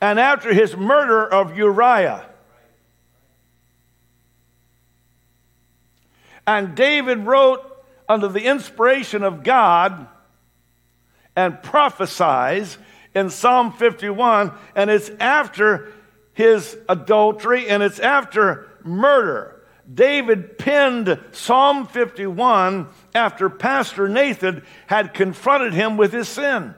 and 0.00 0.18
after 0.18 0.52
his 0.52 0.76
murder 0.76 1.26
of 1.26 1.56
Uriah. 1.56 2.26
And 6.46 6.74
David 6.74 7.26
wrote 7.26 7.77
under 8.08 8.28
the 8.28 8.44
inspiration 8.44 9.22
of 9.22 9.42
God 9.42 10.06
and 11.36 11.62
prophesies 11.62 12.78
in 13.14 13.30
Psalm 13.30 13.72
51, 13.72 14.52
and 14.74 14.90
it's 14.90 15.10
after 15.20 15.92
his 16.32 16.76
adultery 16.88 17.68
and 17.68 17.82
it's 17.82 17.98
after 17.98 18.68
murder. 18.84 19.60
David 19.92 20.58
penned 20.58 21.18
Psalm 21.32 21.86
51 21.86 22.88
after 23.14 23.48
Pastor 23.48 24.08
Nathan 24.08 24.62
had 24.86 25.14
confronted 25.14 25.72
him 25.72 25.96
with 25.96 26.12
his 26.12 26.28
sin. 26.28 26.74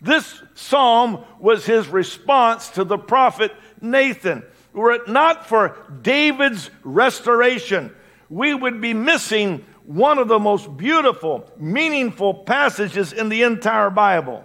This 0.00 0.42
psalm 0.54 1.24
was 1.38 1.64
his 1.64 1.88
response 1.88 2.68
to 2.70 2.84
the 2.84 2.98
prophet 2.98 3.52
Nathan. 3.80 4.42
Were 4.72 4.92
it 4.92 5.08
not 5.08 5.48
for 5.48 5.76
David's 6.02 6.70
restoration, 6.82 7.94
we 8.32 8.54
would 8.54 8.80
be 8.80 8.94
missing 8.94 9.62
one 9.84 10.16
of 10.16 10.26
the 10.26 10.38
most 10.38 10.74
beautiful, 10.78 11.46
meaningful 11.58 12.32
passages 12.32 13.12
in 13.12 13.28
the 13.28 13.42
entire 13.42 13.90
Bible. 13.90 14.42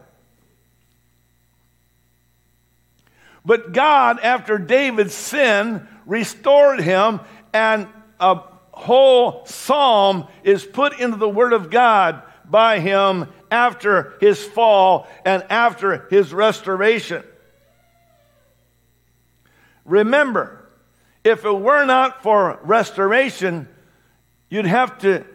But 3.46 3.72
God, 3.72 4.20
after 4.20 4.58
David's 4.58 5.14
sin, 5.14 5.88
restored 6.06 6.82
him, 6.82 7.22
and 7.54 7.88
a 8.20 8.42
whole 8.72 9.46
psalm 9.46 10.28
is 10.44 10.66
put 10.66 11.00
into 11.00 11.16
the 11.16 11.30
Word 11.30 11.54
of 11.54 11.70
God 11.70 12.24
by 12.44 12.80
him 12.80 13.32
after 13.50 14.18
his 14.20 14.44
fall 14.44 15.08
and 15.24 15.46
after 15.50 16.08
his 16.10 16.34
restoration. 16.34 17.24
Remember, 19.86 20.68
if 21.24 21.46
it 21.46 21.58
were 21.58 21.86
not 21.86 22.22
for 22.22 22.60
restoration, 22.64 23.70
you'd 24.50 24.66
have 24.66 25.00
to 25.00 25.26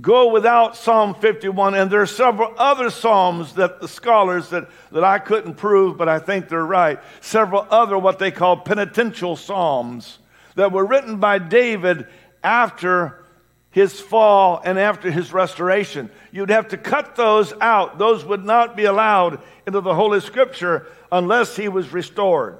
go 0.00 0.32
without 0.32 0.76
Psalm 0.76 1.14
51. 1.14 1.74
And 1.74 1.90
there 1.90 2.02
are 2.02 2.06
several 2.06 2.52
other 2.58 2.90
Psalms 2.90 3.54
that 3.54 3.80
the 3.80 3.88
scholars 3.88 4.50
that, 4.50 4.68
that 4.90 5.04
I 5.04 5.18
couldn't 5.18 5.54
prove, 5.54 5.96
but 5.96 6.08
I 6.08 6.18
think 6.18 6.48
they're 6.48 6.64
right. 6.64 7.00
Several 7.20 7.66
other 7.70 7.98
what 7.98 8.18
they 8.18 8.30
call 8.30 8.56
penitential 8.58 9.36
Psalms 9.36 10.18
that 10.56 10.72
were 10.72 10.84
written 10.84 11.18
by 11.18 11.38
David 11.38 12.06
after 12.42 13.24
his 13.70 14.00
fall 14.00 14.60
and 14.64 14.78
after 14.78 15.10
his 15.10 15.32
restoration. 15.32 16.10
You'd 16.30 16.50
have 16.50 16.68
to 16.68 16.76
cut 16.76 17.16
those 17.16 17.52
out. 17.60 17.98
Those 17.98 18.24
would 18.24 18.44
not 18.44 18.76
be 18.76 18.84
allowed 18.84 19.40
into 19.66 19.80
the 19.80 19.94
Holy 19.94 20.20
Scripture 20.20 20.86
unless 21.10 21.56
he 21.56 21.68
was 21.68 21.92
restored. 21.92 22.58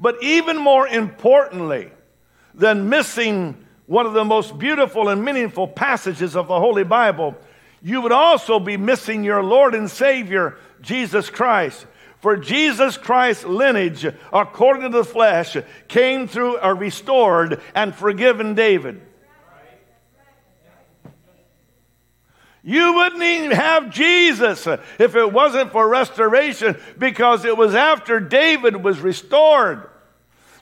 But 0.00 0.22
even 0.22 0.56
more 0.56 0.88
importantly 0.88 1.90
than 2.54 2.88
missing 2.88 3.63
one 3.86 4.06
of 4.06 4.14
the 4.14 4.24
most 4.24 4.58
beautiful 4.58 5.08
and 5.08 5.24
meaningful 5.24 5.68
passages 5.68 6.36
of 6.36 6.48
the 6.48 6.58
Holy 6.58 6.84
Bible, 6.84 7.34
you 7.82 8.00
would 8.00 8.12
also 8.12 8.58
be 8.58 8.76
missing 8.76 9.24
your 9.24 9.42
Lord 9.42 9.74
and 9.74 9.90
Savior, 9.90 10.56
Jesus 10.80 11.28
Christ. 11.28 11.86
For 12.20 12.38
Jesus 12.38 12.96
Christ's 12.96 13.44
lineage, 13.44 14.06
according 14.32 14.82
to 14.82 14.88
the 14.88 15.04
flesh, 15.04 15.58
came 15.88 16.26
through 16.26 16.56
a 16.56 16.72
restored 16.72 17.60
and 17.74 17.94
forgiven 17.94 18.54
David. 18.54 19.02
You 22.62 22.94
wouldn't 22.94 23.22
even 23.22 23.50
have 23.50 23.90
Jesus 23.90 24.66
if 24.66 25.14
it 25.14 25.30
wasn't 25.30 25.70
for 25.70 25.86
restoration 25.86 26.78
because 26.96 27.44
it 27.44 27.58
was 27.58 27.74
after 27.74 28.20
David 28.20 28.82
was 28.82 29.00
restored 29.00 29.90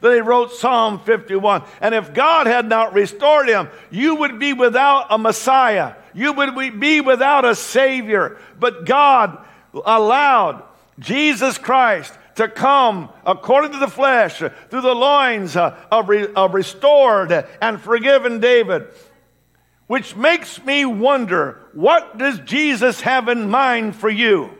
that 0.03 0.13
he 0.13 0.21
wrote 0.21 0.53
Psalm 0.53 1.01
51. 1.01 1.63
And 1.81 1.95
if 1.95 2.13
God 2.13 2.47
had 2.47 2.69
not 2.69 2.93
restored 2.93 3.49
him, 3.49 3.69
you 3.91 4.17
would 4.17 4.39
be 4.39 4.53
without 4.53 5.07
a 5.11 5.17
Messiah. 5.17 5.95
You 6.13 6.33
would 6.35 6.79
be 6.79 7.01
without 7.01 7.45
a 7.45 7.55
Savior. 7.55 8.37
But 8.59 8.85
God 8.85 9.39
allowed 9.73 10.65
Jesus 10.99 11.57
Christ 11.57 12.13
to 12.35 12.49
come 12.49 13.11
according 13.25 13.73
to 13.73 13.79
the 13.79 13.89
flesh 13.89 14.39
through 14.39 14.81
the 14.81 14.95
loins 14.95 15.57
uh, 15.57 15.77
of, 15.91 16.11
of 16.11 16.55
restored 16.55 17.47
and 17.61 17.81
forgiven 17.81 18.41
David. 18.41 18.89
Which 19.87 20.17
makes 20.17 20.63
me 20.65 20.85
wonder 20.85 21.61
what 21.75 22.19
does 22.19 22.41
Jesus 22.41 23.03
have 23.03 23.29
in 23.29 23.51
mind 23.51 23.95
for 23.95 24.09
you? 24.09 24.51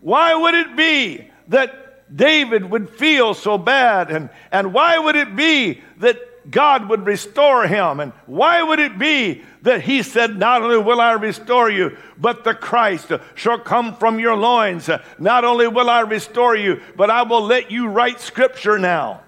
Why 0.00 0.34
would 0.34 0.54
it 0.54 0.76
be 0.76 1.28
that 1.48 1.83
David 2.14 2.70
would 2.70 2.90
feel 2.90 3.34
so 3.34 3.58
bad? 3.58 4.10
And, 4.10 4.30
and 4.52 4.72
why 4.72 4.98
would 4.98 5.16
it 5.16 5.34
be 5.34 5.82
that 5.98 6.50
God 6.50 6.88
would 6.88 7.06
restore 7.06 7.66
him? 7.66 8.00
And 8.00 8.12
why 8.26 8.62
would 8.62 8.78
it 8.78 8.98
be 8.98 9.42
that 9.62 9.80
he 9.80 10.02
said, 10.02 10.38
Not 10.38 10.62
only 10.62 10.78
will 10.78 11.00
I 11.00 11.12
restore 11.12 11.70
you, 11.70 11.96
but 12.18 12.44
the 12.44 12.54
Christ 12.54 13.10
shall 13.34 13.58
come 13.58 13.96
from 13.96 14.20
your 14.20 14.36
loins. 14.36 14.88
Not 15.18 15.44
only 15.44 15.66
will 15.66 15.90
I 15.90 16.00
restore 16.00 16.54
you, 16.54 16.80
but 16.96 17.10
I 17.10 17.22
will 17.22 17.42
let 17.42 17.70
you 17.70 17.88
write 17.88 18.20
scripture 18.20 18.78
now. 18.78 19.22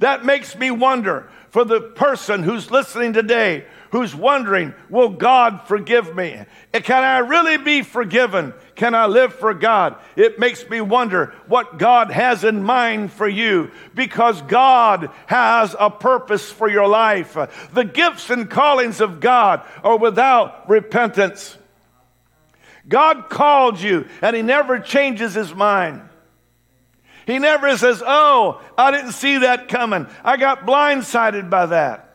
That 0.00 0.24
makes 0.24 0.56
me 0.56 0.70
wonder 0.70 1.28
for 1.50 1.64
the 1.64 1.80
person 1.80 2.42
who's 2.42 2.70
listening 2.70 3.12
today 3.12 3.64
who's 3.90 4.14
wondering, 4.14 4.74
will 4.88 5.10
God 5.10 5.62
forgive 5.66 6.14
me? 6.14 6.44
Can 6.72 7.02
I 7.02 7.18
really 7.18 7.56
be 7.56 7.82
forgiven? 7.82 8.54
Can 8.74 8.94
I 8.94 9.06
live 9.06 9.34
for 9.34 9.54
God? 9.54 9.96
It 10.16 10.38
makes 10.38 10.68
me 10.68 10.80
wonder 10.80 11.34
what 11.46 11.78
God 11.78 12.10
has 12.10 12.44
in 12.44 12.62
mind 12.62 13.12
for 13.12 13.28
you 13.28 13.70
because 13.94 14.40
God 14.42 15.10
has 15.26 15.74
a 15.78 15.90
purpose 15.90 16.50
for 16.50 16.68
your 16.68 16.88
life. 16.88 17.36
The 17.72 17.84
gifts 17.84 18.30
and 18.30 18.48
callings 18.48 19.00
of 19.00 19.20
God 19.20 19.66
are 19.82 19.98
without 19.98 20.68
repentance. 20.68 21.56
God 22.88 23.28
called 23.28 23.80
you 23.80 24.06
and 24.22 24.34
He 24.34 24.42
never 24.42 24.78
changes 24.78 25.34
His 25.34 25.54
mind. 25.54 26.02
He 27.26 27.38
never 27.38 27.76
says, 27.76 28.02
Oh, 28.04 28.62
I 28.78 28.90
didn't 28.90 29.12
see 29.12 29.38
that 29.38 29.68
coming. 29.68 30.06
I 30.24 30.38
got 30.38 30.66
blindsided 30.66 31.50
by 31.50 31.66
that. 31.66 32.07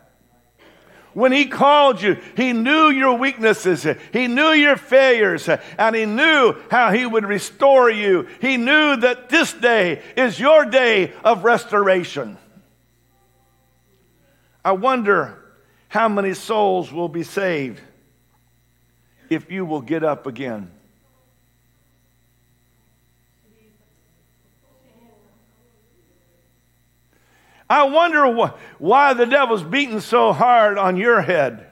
When 1.14 1.32
he 1.32 1.46
called 1.46 2.02
you, 2.02 2.18
he 2.36 2.54
knew 2.54 2.90
your 2.90 3.18
weaknesses, 3.18 3.86
he 4.12 4.28
knew 4.28 4.50
your 4.50 4.78
failures, 4.78 5.48
and 5.48 5.96
he 5.96 6.06
knew 6.06 6.56
how 6.72 6.92
he 6.92 7.06
would 7.06 7.26
restore 7.26 7.90
you. 7.90 8.28
He 8.42 8.58
knew 8.58 8.96
that 8.98 9.30
this 9.30 9.54
day 9.54 10.02
is 10.18 10.40
your 10.40 10.66
day 10.66 11.14
of 11.24 11.44
restoration. 11.44 12.38
I 14.66 14.72
wonder 14.72 15.40
how 15.88 16.10
many 16.10 16.34
souls 16.34 16.92
will 16.92 17.10
be 17.10 17.24
saved 17.24 17.80
if 19.30 19.52
you 19.52 19.66
will 19.66 19.82
get 19.82 20.04
up 20.04 20.26
again. 20.26 20.72
I 27.70 27.84
wonder 27.84 28.32
wh- 28.34 28.82
why 28.82 29.14
the 29.14 29.26
devil's 29.26 29.64
beating 29.64 30.00
so 30.00 30.34
hard 30.34 30.78
on 30.78 30.98
your 30.98 31.22
head. 31.22 31.68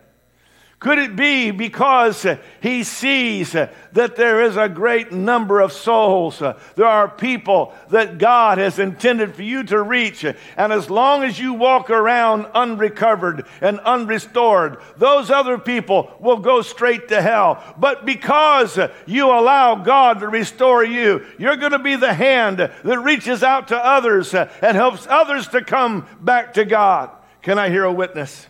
Could 0.82 0.98
it 0.98 1.15
be 1.15 1.52
because 1.52 2.26
he 2.60 2.84
sees 2.84 3.52
that 3.52 4.15
there 4.15 4.41
is 4.41 4.58
a 4.58 4.67
great 4.67 5.12
number 5.12 5.62
of 5.62 5.72
souls? 5.72 6.39
There 6.39 6.88
are 6.88 7.08
people 7.08 7.76
that 7.91 8.17
God 8.17 8.58
has 8.58 8.80
intended 8.80 9.36
for 9.36 9.44
you 9.44 9.63
to 9.65 9.80
reach. 9.80 10.26
And 10.26 10.74
as 10.74 10.89
long 10.89 11.22
as 11.22 11.39
you 11.39 11.54
walk 11.54 11.91
around 11.91 12.48
unrecovered 12.56 13.46
and 13.62 13.80
unrestored, 13.86 14.78
those 14.98 15.30
other 15.30 15.60
people 15.60 16.12
will 16.20 16.39
go 16.39 16.63
straight 16.63 17.10
to 17.10 17.22
hell. 17.22 17.63
But 17.78 18.04
because 18.04 18.80
you 19.06 19.28
allow 19.28 19.76
God 19.76 20.22
to 20.22 20.30
restore 20.30 20.84
you, 20.84 21.24
you're 21.38 21.58
going 21.58 21.74
to 21.74 21.80
be 21.80 21.96
the 21.96 22.15
hand 22.15 22.58
that 22.58 23.00
reaches 23.04 23.44
out 23.44 23.67
to 23.67 23.78
others 23.78 24.34
and 24.34 24.76
helps 24.76 25.06
others 25.06 25.48
to 25.50 25.63
come 25.63 26.08
back 26.22 26.56
to 26.56 26.65
God. 26.65 27.12
Can 27.44 27.60
I 27.60 27.70
hear 27.70 27.84
a 27.84 27.94
witness? 27.94 28.48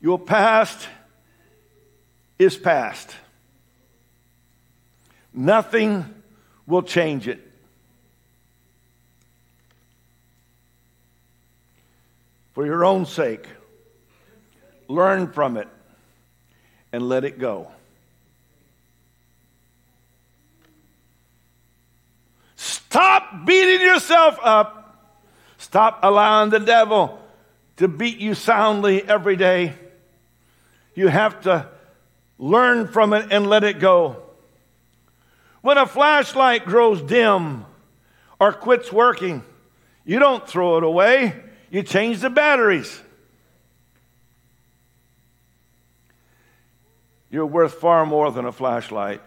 Your 0.00 0.18
past 0.18 0.88
is 2.38 2.56
past. 2.56 3.14
Nothing 5.32 6.06
will 6.66 6.82
change 6.82 7.28
it. 7.28 7.46
For 12.52 12.66
your 12.66 12.84
own 12.84 13.06
sake, 13.06 13.46
learn 14.88 15.32
from 15.32 15.56
it 15.56 15.68
and 16.92 17.08
let 17.08 17.24
it 17.24 17.38
go. 17.38 17.70
Stop 22.56 23.46
beating 23.46 23.86
yourself 23.86 24.38
up. 24.42 24.76
Stop 25.58 26.00
allowing 26.02 26.50
the 26.50 26.58
devil 26.58 27.20
to 27.76 27.86
beat 27.86 28.18
you 28.18 28.34
soundly 28.34 29.06
every 29.08 29.36
day. 29.36 29.74
You 30.94 31.08
have 31.08 31.42
to 31.42 31.68
learn 32.38 32.88
from 32.88 33.12
it 33.12 33.28
and 33.30 33.48
let 33.48 33.64
it 33.64 33.78
go. 33.78 34.22
When 35.60 35.78
a 35.78 35.86
flashlight 35.86 36.64
grows 36.64 37.02
dim 37.02 37.64
or 38.38 38.52
quits 38.52 38.92
working, 38.92 39.44
you 40.04 40.18
don't 40.18 40.46
throw 40.46 40.78
it 40.78 40.84
away, 40.84 41.34
you 41.70 41.82
change 41.82 42.20
the 42.20 42.30
batteries. 42.30 43.00
You're 47.30 47.46
worth 47.46 47.74
far 47.74 48.04
more 48.06 48.32
than 48.32 48.44
a 48.44 48.52
flashlight. 48.52 49.20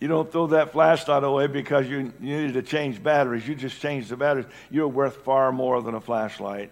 You 0.00 0.06
don't 0.06 0.30
throw 0.30 0.46
that 0.48 0.70
flashlight 0.70 1.24
away 1.24 1.48
because 1.48 1.88
you, 1.88 2.12
needed 2.20 2.54
to 2.54 2.62
change 2.62 3.02
batteries. 3.02 3.48
You 3.48 3.56
just 3.56 3.80
change 3.82 4.08
the 4.08 4.16
batteries. 4.16 4.46
You're 4.70 4.86
worth 4.86 5.16
far 5.24 5.50
more 5.50 5.82
than 5.82 5.94
a 5.94 6.00
flashlight. 6.00 6.70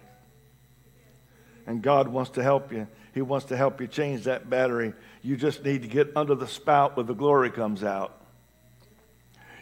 And 1.67 1.81
God 1.81 2.07
wants 2.07 2.31
to 2.31 2.43
help 2.43 2.71
you. 2.71 2.87
He 3.13 3.21
wants 3.21 3.47
to 3.47 3.57
help 3.57 3.81
you 3.81 3.87
change 3.87 4.23
that 4.23 4.49
battery. 4.49 4.93
You 5.21 5.35
just 5.35 5.63
need 5.63 5.81
to 5.81 5.87
get 5.87 6.15
under 6.15 6.33
the 6.33 6.47
spout 6.47 6.95
where 6.95 7.03
the 7.03 7.13
glory 7.13 7.51
comes 7.51 7.83
out. 7.83 8.21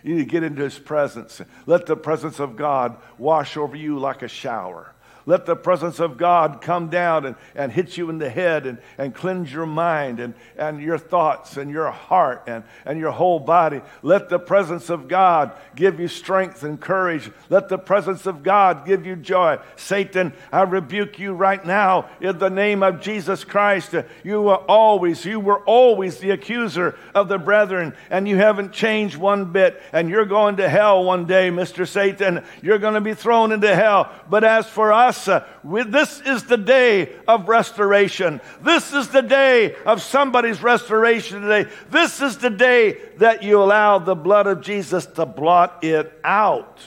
You 0.04 0.15
need 0.15 0.26
to 0.26 0.30
get 0.30 0.44
into 0.44 0.62
His 0.62 0.78
presence. 0.78 1.41
Let 1.65 1.88
the 1.88 1.98
presence 1.98 2.39
of 2.39 2.56
God 2.56 2.98
wash 3.18 3.58
over 3.58 3.76
you 3.76 3.98
like 3.98 4.22
a 4.22 4.28
shower. 4.28 4.94
Let 5.28 5.48
the 5.48 5.56
presence 5.56 6.00
of 6.00 6.18
God 6.18 6.62
come 6.62 6.90
down 6.90 7.26
and, 7.26 7.36
and 7.56 7.72
hit 7.72 7.98
you 7.98 8.12
in 8.12 8.20
the 8.20 8.30
head 8.30 8.68
and, 8.68 8.78
and 8.98 9.14
cleanse 9.14 9.52
your 9.52 9.66
mind 9.66 10.20
and, 10.20 10.36
and 10.56 10.80
your 10.80 11.00
thoughts 11.00 11.58
and 11.58 11.72
your 11.72 11.90
heart 11.90 12.44
and, 12.46 12.64
and 12.86 13.00
your 13.00 13.12
whole 13.12 13.40
body. 13.40 13.82
Let 14.04 14.30
the 14.30 14.38
presence 14.38 14.92
of 14.92 15.08
God 15.08 15.52
give 15.76 16.00
you 16.00 16.08
strength 16.08 16.62
and 16.62 16.80
courage. 16.80 17.32
Let 17.50 17.70
the 17.70 17.80
presence 17.80 18.28
of 18.28 18.44
God 18.44 18.86
give 18.86 19.08
you 19.08 19.16
joy. 19.16 19.58
Satan, 19.76 20.32
I 20.52 20.62
rebuke 20.62 21.18
you 21.18 21.34
right 21.34 21.66
now 21.66 22.08
in 22.22 22.38
the 22.38 22.50
name 22.50 22.84
of 22.84 23.02
Jesus 23.02 23.44
Christ. 23.44 23.96
You 24.24 24.44
were 24.44 24.58
always, 24.58 25.26
you 25.26 25.40
were 25.40 25.62
always 25.62 26.20
the 26.20 26.32
accuser 26.32 27.00
of 27.16 27.30
the 27.30 27.40
brethren, 27.40 27.96
and 28.12 28.28
you 28.28 28.36
haven't 28.36 28.74
changed 28.74 29.18
one 29.18 29.52
bit. 29.52 29.82
And 29.92 30.08
you're 30.08 30.26
going 30.26 30.58
to 30.58 30.70
hell 30.70 31.04
one 31.04 31.26
day, 31.26 31.50
Mr. 31.50 31.88
Satan. 31.88 32.44
You're 32.62 32.78
going 32.78 32.94
to 32.94 33.02
be 33.02 33.16
thrown 33.16 33.52
into 33.52 33.74
hell. 33.74 34.12
But 34.30 34.44
as 34.44 34.68
for 34.68 34.94
us, 34.94 35.14
us. 35.15 35.28
Uh, 35.28 35.45
this 35.63 36.21
is 36.21 36.43
the 36.43 36.58
day 36.58 37.13
of 37.28 37.47
restoration. 37.47 38.41
This 38.62 38.93
is 38.93 39.10
the 39.10 39.21
day 39.21 39.75
of 39.86 40.01
somebody's 40.01 40.62
restoration 40.62 41.41
today. 41.41 41.69
This 41.89 42.21
is 42.21 42.38
the 42.38 42.49
day 42.49 42.97
that 43.17 43.43
you 43.43 43.62
allow 43.62 43.99
the 43.99 44.15
blood 44.15 44.47
of 44.47 44.62
Jesus 44.62 45.06
to 45.06 45.25
blot 45.25 45.84
it 45.84 46.12
out. 46.23 46.80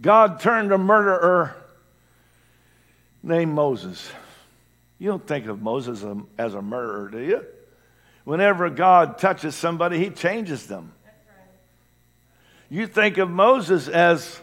God 0.00 0.40
turned 0.40 0.70
a 0.70 0.76
murderer 0.76 1.56
named 3.22 3.54
Moses. 3.54 4.06
You 4.98 5.08
don't 5.08 5.26
think 5.26 5.46
of 5.46 5.62
Moses 5.62 6.04
as 6.36 6.52
a 6.52 6.60
murderer, 6.60 7.08
do 7.08 7.20
you? 7.20 7.44
Whenever 8.24 8.70
God 8.70 9.18
touches 9.18 9.54
somebody, 9.54 9.98
he 9.98 10.10
changes 10.10 10.66
them. 10.66 10.92
You 12.70 12.86
think 12.86 13.18
of 13.18 13.30
Moses 13.30 13.86
as 13.86 14.40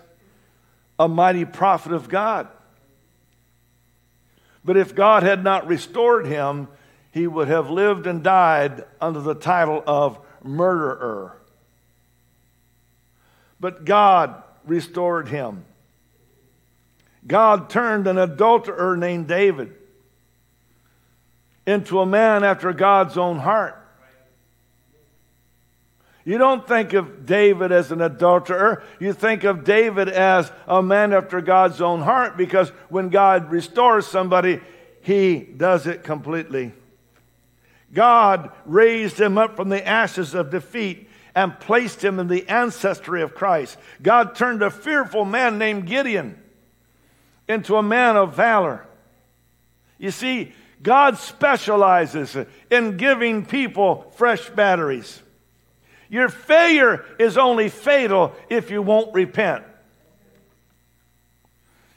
a 0.99 1.07
mighty 1.07 1.45
prophet 1.45 1.91
of 1.91 2.07
God. 2.07 2.47
But 4.63 4.77
if 4.77 4.93
God 4.93 5.23
had 5.23 5.43
not 5.43 5.67
restored 5.67 6.27
him, 6.27 6.67
he 7.11 7.25
would 7.25 7.47
have 7.47 7.71
lived 7.71 8.05
and 8.05 8.23
died 8.23 8.85
under 9.01 9.19
the 9.19 9.33
title 9.33 9.83
of 9.85 10.19
murderer. 10.43 11.35
But 13.59 13.83
God 13.83 14.43
restored 14.65 15.27
him. 15.27 15.65
God 17.25 17.69
turned 17.69 18.07
an 18.07 18.17
adulterer 18.17 18.95
named 18.95 19.27
David 19.27 19.75
into 21.65 21.99
a 21.99 22.05
man 22.05 22.43
after 22.43 22.73
God's 22.73 23.17
own 23.17 23.39
heart. 23.39 23.77
You 26.23 26.37
don't 26.37 26.67
think 26.67 26.93
of 26.93 27.25
David 27.25 27.71
as 27.71 27.91
an 27.91 28.01
adulterer. 28.01 28.83
You 28.99 29.13
think 29.13 29.43
of 29.43 29.63
David 29.63 30.07
as 30.07 30.51
a 30.67 30.81
man 30.83 31.13
after 31.13 31.41
God's 31.41 31.81
own 31.81 32.01
heart 32.01 32.37
because 32.37 32.69
when 32.89 33.09
God 33.09 33.51
restores 33.51 34.05
somebody, 34.05 34.61
he 35.01 35.39
does 35.39 35.87
it 35.87 36.03
completely. 36.03 36.73
God 37.91 38.51
raised 38.65 39.19
him 39.19 39.37
up 39.37 39.55
from 39.55 39.69
the 39.69 39.85
ashes 39.85 40.35
of 40.35 40.51
defeat 40.51 41.09
and 41.33 41.59
placed 41.59 42.03
him 42.03 42.19
in 42.19 42.27
the 42.27 42.47
ancestry 42.47 43.21
of 43.21 43.33
Christ. 43.33 43.77
God 44.01 44.35
turned 44.35 44.61
a 44.61 44.69
fearful 44.69 45.25
man 45.25 45.57
named 45.57 45.87
Gideon 45.87 46.41
into 47.47 47.77
a 47.77 47.83
man 47.83 48.15
of 48.15 48.35
valor. 48.35 48.85
You 49.97 50.11
see, 50.11 50.53
God 50.81 51.17
specializes 51.17 52.35
in 52.69 52.97
giving 52.97 53.45
people 53.45 54.11
fresh 54.15 54.49
batteries. 54.49 55.21
Your 56.09 56.29
failure 56.29 57.05
is 57.19 57.37
only 57.37 57.69
fatal 57.69 58.33
if 58.49 58.71
you 58.71 58.81
won't 58.81 59.13
repent. 59.13 59.63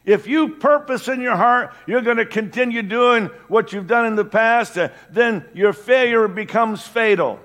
If 0.05 0.27
you 0.27 0.51
purpose 0.57 1.09
in 1.09 1.21
your 1.21 1.37
heart 1.37 1.75
you're 1.87 2.03
going 2.03 2.19
to 2.19 2.27
continue 2.27 2.83
doing 2.83 3.27
what 3.49 3.73
you've 3.73 3.87
done 3.87 4.07
in 4.07 4.17
the 4.17 4.25
past, 4.25 4.79
then 5.11 5.45
your 5.55 5.73
failure 5.73 6.29
becomes 6.29 6.87
fatal. 6.87 7.41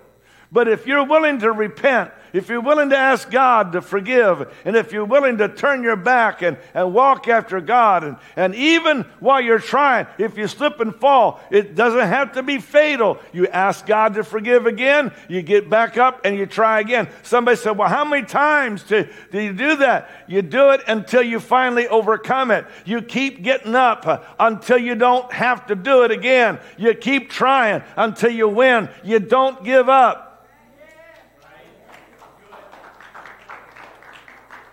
But 0.52 0.68
if 0.68 0.86
you're 0.86 1.06
willing 1.06 1.40
to 1.40 1.52
repent 1.52 2.12
if 2.34 2.50
you're 2.50 2.62
willing 2.62 2.90
to 2.90 2.98
ask 2.98 3.30
God 3.30 3.72
to 3.74 3.82
forgive, 3.82 4.52
and 4.66 4.76
if 4.76 4.92
you're 4.92 5.06
willing 5.06 5.38
to 5.38 5.50
turn 5.50 5.84
your 5.84 5.96
back 5.96 6.42
and, 6.42 6.58
and 6.74 6.94
walk 6.94 7.28
after 7.28 7.62
God, 7.62 8.04
and, 8.04 8.18
and 8.36 8.56
even 8.56 9.04
while 9.20 9.42
you're 9.42 9.60
trying, 9.60 10.08
if 10.18 10.38
you 10.38 10.48
slip 10.48 10.80
and 10.80 10.96
fall, 10.96 11.40
it 11.52 11.76
doesn't 11.76 12.00
have 12.08 12.34
to 12.34 12.44
be 12.44 12.60
fatal. 12.60 13.18
You 13.34 13.48
ask 13.48 13.86
God 13.86 14.14
to 14.16 14.24
forgive 14.24 14.66
again, 14.66 15.12
you 15.28 15.42
get 15.42 15.70
back 15.70 15.98
up 15.98 16.22
and 16.24 16.38
you 16.38 16.46
try 16.46 16.80
again. 16.80 17.10
Somebody 17.24 17.58
said, 17.58 17.72
Well, 17.72 17.90
how 17.90 18.06
many 18.06 18.26
times 18.26 18.84
do, 18.84 19.08
do 19.32 19.42
you 19.42 19.54
do 19.54 19.78
that? 19.78 20.10
You 20.28 20.42
do 20.42 20.72
it 20.72 20.82
until 20.88 21.22
you 21.22 21.40
finally 21.40 21.88
overcome 21.88 22.52
it. 22.52 22.66
You 22.86 23.02
keep 23.02 23.44
getting 23.44 23.76
up 23.76 24.26
until 24.40 24.78
you 24.78 24.96
don't 24.96 25.32
have 25.32 25.66
to 25.68 25.76
do 25.76 26.04
it 26.04 26.12
again. 26.12 26.60
You 26.78 26.94
keep 26.94 27.30
trying 27.30 27.84
until 27.96 28.32
you 28.32 28.48
win. 28.48 28.90
You 29.04 29.20
don't 29.20 29.64
give 29.64 29.90
up. 29.90 30.29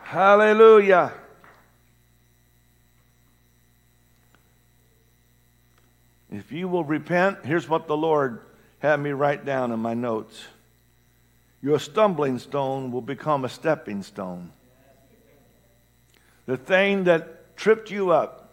Hallelujah. 0.07 1.13
If 6.31 6.53
you 6.53 6.69
will 6.69 6.85
repent, 6.85 7.39
here's 7.43 7.69
what 7.69 7.89
the 7.89 7.97
Lord 7.97 8.41
had 8.79 9.01
me 9.01 9.11
write 9.11 9.45
down 9.45 9.73
in 9.73 9.81
my 9.81 9.95
notes. 9.95 10.45
Your 11.61 11.81
stumbling 11.81 12.39
stone 12.39 12.93
will 12.93 13.03
become 13.03 13.45
a 13.45 13.49
stepping 13.49 14.05
stone. 14.05 14.53
The 16.47 16.57
thing 16.57 17.05
that 17.05 17.57
tripped 17.57 17.91
you 17.91 18.13
up 18.13 18.53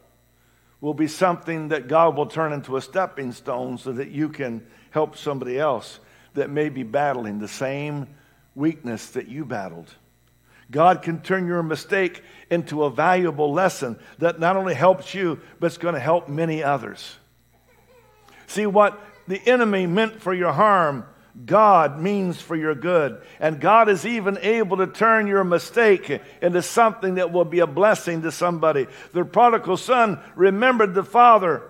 will 0.81 0.95
be 0.95 1.07
something 1.07 1.67
that 1.67 1.87
God 1.87 2.17
will 2.17 2.25
turn 2.25 2.51
into 2.51 2.77
a 2.77 2.81
stepping 2.81 3.31
stone 3.31 3.77
so 3.77 3.91
that 3.91 4.09
you 4.09 4.29
can 4.29 4.65
help 4.89 5.15
somebody 5.15 5.59
else 5.59 5.99
that 6.33 6.49
may 6.49 6.69
be 6.69 6.81
battling 6.81 7.37
the 7.37 7.47
same 7.47 8.07
weakness 8.55 9.11
that 9.11 9.27
you 9.27 9.45
battled. 9.45 9.93
God 10.73 11.03
can 11.03 11.21
turn 11.21 11.47
your 11.47 11.63
mistake 11.63 12.21
into 12.49 12.83
a 12.83 12.89
valuable 12.89 13.53
lesson 13.53 13.97
that 14.17 14.39
not 14.39 14.57
only 14.57 14.73
helps 14.73 15.13
you, 15.13 15.39
but 15.59 15.67
it's 15.67 15.77
going 15.77 15.93
to 15.93 15.99
help 15.99 16.27
many 16.27 16.61
others. 16.61 17.15
See, 18.47 18.65
what 18.65 18.99
the 19.27 19.41
enemy 19.47 19.87
meant 19.87 20.21
for 20.21 20.33
your 20.33 20.51
harm, 20.51 21.05
God 21.45 21.99
means 21.99 22.41
for 22.41 22.55
your 22.55 22.75
good. 22.75 23.21
And 23.39 23.61
God 23.61 23.87
is 23.87 24.05
even 24.05 24.37
able 24.41 24.77
to 24.77 24.87
turn 24.87 25.27
your 25.27 25.43
mistake 25.43 26.21
into 26.41 26.61
something 26.61 27.15
that 27.15 27.31
will 27.31 27.45
be 27.45 27.59
a 27.59 27.67
blessing 27.67 28.23
to 28.23 28.31
somebody. 28.31 28.87
The 29.13 29.23
prodigal 29.23 29.77
son 29.77 30.19
remembered 30.35 30.93
the 30.93 31.03
father 31.03 31.63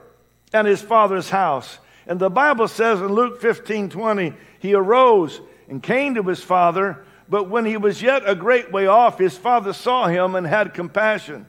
and 0.51 0.65
his 0.65 0.81
father's 0.81 1.29
house. 1.29 1.77
And 2.07 2.19
the 2.19 2.29
Bible 2.29 2.67
says 2.67 2.99
in 2.99 3.07
Luke 3.07 3.41
15 3.41 3.89
20, 3.89 4.33
he 4.59 4.73
arose 4.73 5.41
and 5.69 5.81
came 5.81 6.15
to 6.15 6.23
his 6.23 6.43
father. 6.43 7.05
But 7.29 7.49
when 7.49 7.65
he 7.65 7.77
was 7.77 8.01
yet 8.01 8.23
a 8.25 8.35
great 8.35 8.71
way 8.71 8.87
off, 8.87 9.17
his 9.17 9.37
father 9.37 9.73
saw 9.73 10.07
him 10.07 10.35
and 10.35 10.45
had 10.45 10.73
compassion 10.73 11.45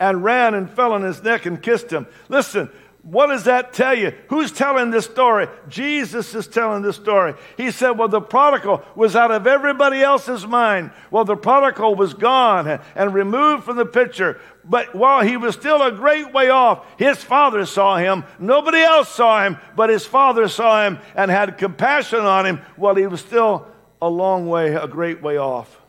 and 0.00 0.24
ran 0.24 0.54
and 0.54 0.70
fell 0.70 0.92
on 0.92 1.02
his 1.02 1.22
neck 1.22 1.46
and 1.46 1.62
kissed 1.62 1.90
him. 1.90 2.06
Listen, 2.28 2.70
what 3.02 3.28
does 3.28 3.44
that 3.44 3.72
tell 3.72 3.96
you? 3.96 4.12
Who's 4.28 4.52
telling 4.52 4.90
this 4.90 5.06
story? 5.06 5.48
Jesus 5.68 6.34
is 6.34 6.46
telling 6.46 6.82
this 6.82 6.96
story. 6.96 7.34
He 7.56 7.70
said, 7.70 7.92
Well, 7.92 8.08
the 8.08 8.20
prodigal 8.20 8.82
was 8.94 9.16
out 9.16 9.30
of 9.30 9.46
everybody 9.46 10.02
else's 10.02 10.46
mind. 10.46 10.90
Well, 11.10 11.24
the 11.24 11.36
prodigal 11.36 11.94
was 11.94 12.12
gone 12.12 12.80
and 12.94 13.14
removed 13.14 13.64
from 13.64 13.76
the 13.76 13.86
picture. 13.86 14.40
But 14.64 14.94
while 14.94 15.24
he 15.24 15.38
was 15.38 15.54
still 15.54 15.80
a 15.82 15.92
great 15.92 16.34
way 16.34 16.50
off, 16.50 16.84
his 16.98 17.16
father 17.16 17.64
saw 17.64 17.96
him. 17.96 18.24
Nobody 18.38 18.80
else 18.80 19.08
saw 19.08 19.42
him, 19.44 19.56
but 19.74 19.88
his 19.88 20.04
father 20.04 20.46
saw 20.48 20.84
him 20.84 20.98
and 21.14 21.30
had 21.30 21.56
compassion 21.56 22.20
on 22.20 22.44
him 22.44 22.60
while 22.76 22.96
he 22.96 23.06
was 23.06 23.20
still 23.20 23.68
a 24.00 24.08
long 24.08 24.48
way, 24.48 24.74
a 24.74 24.86
great 24.86 25.22
way 25.22 25.36
off. 25.36 25.80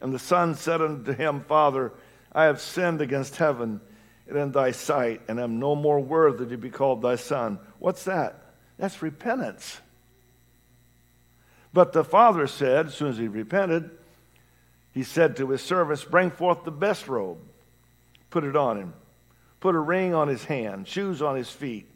And 0.00 0.12
the 0.12 0.18
son 0.18 0.54
said 0.54 0.80
unto 0.80 1.12
him, 1.12 1.40
Father, 1.40 1.92
I 2.32 2.44
have 2.44 2.60
sinned 2.60 3.00
against 3.00 3.36
heaven 3.36 3.80
and 4.28 4.38
in 4.38 4.52
thy 4.52 4.70
sight, 4.70 5.20
and 5.28 5.38
am 5.38 5.58
no 5.58 5.74
more 5.74 6.00
worthy 6.00 6.46
to 6.46 6.56
be 6.56 6.70
called 6.70 7.02
thy 7.02 7.16
son. 7.16 7.58
What's 7.78 8.04
that? 8.04 8.54
That's 8.78 9.02
repentance. 9.02 9.80
But 11.72 11.92
the 11.92 12.04
father 12.04 12.46
said, 12.46 12.86
as 12.86 12.94
soon 12.94 13.08
as 13.08 13.18
he 13.18 13.28
repented, 13.28 13.90
he 14.92 15.02
said 15.02 15.36
to 15.36 15.50
his 15.50 15.60
servants, 15.60 16.04
Bring 16.04 16.30
forth 16.30 16.64
the 16.64 16.70
best 16.70 17.08
robe, 17.08 17.38
put 18.30 18.44
it 18.44 18.56
on 18.56 18.78
him, 18.78 18.94
put 19.60 19.74
a 19.74 19.80
ring 19.80 20.14
on 20.14 20.28
his 20.28 20.44
hand, 20.44 20.86
shoes 20.86 21.20
on 21.20 21.36
his 21.36 21.50
feet, 21.50 21.90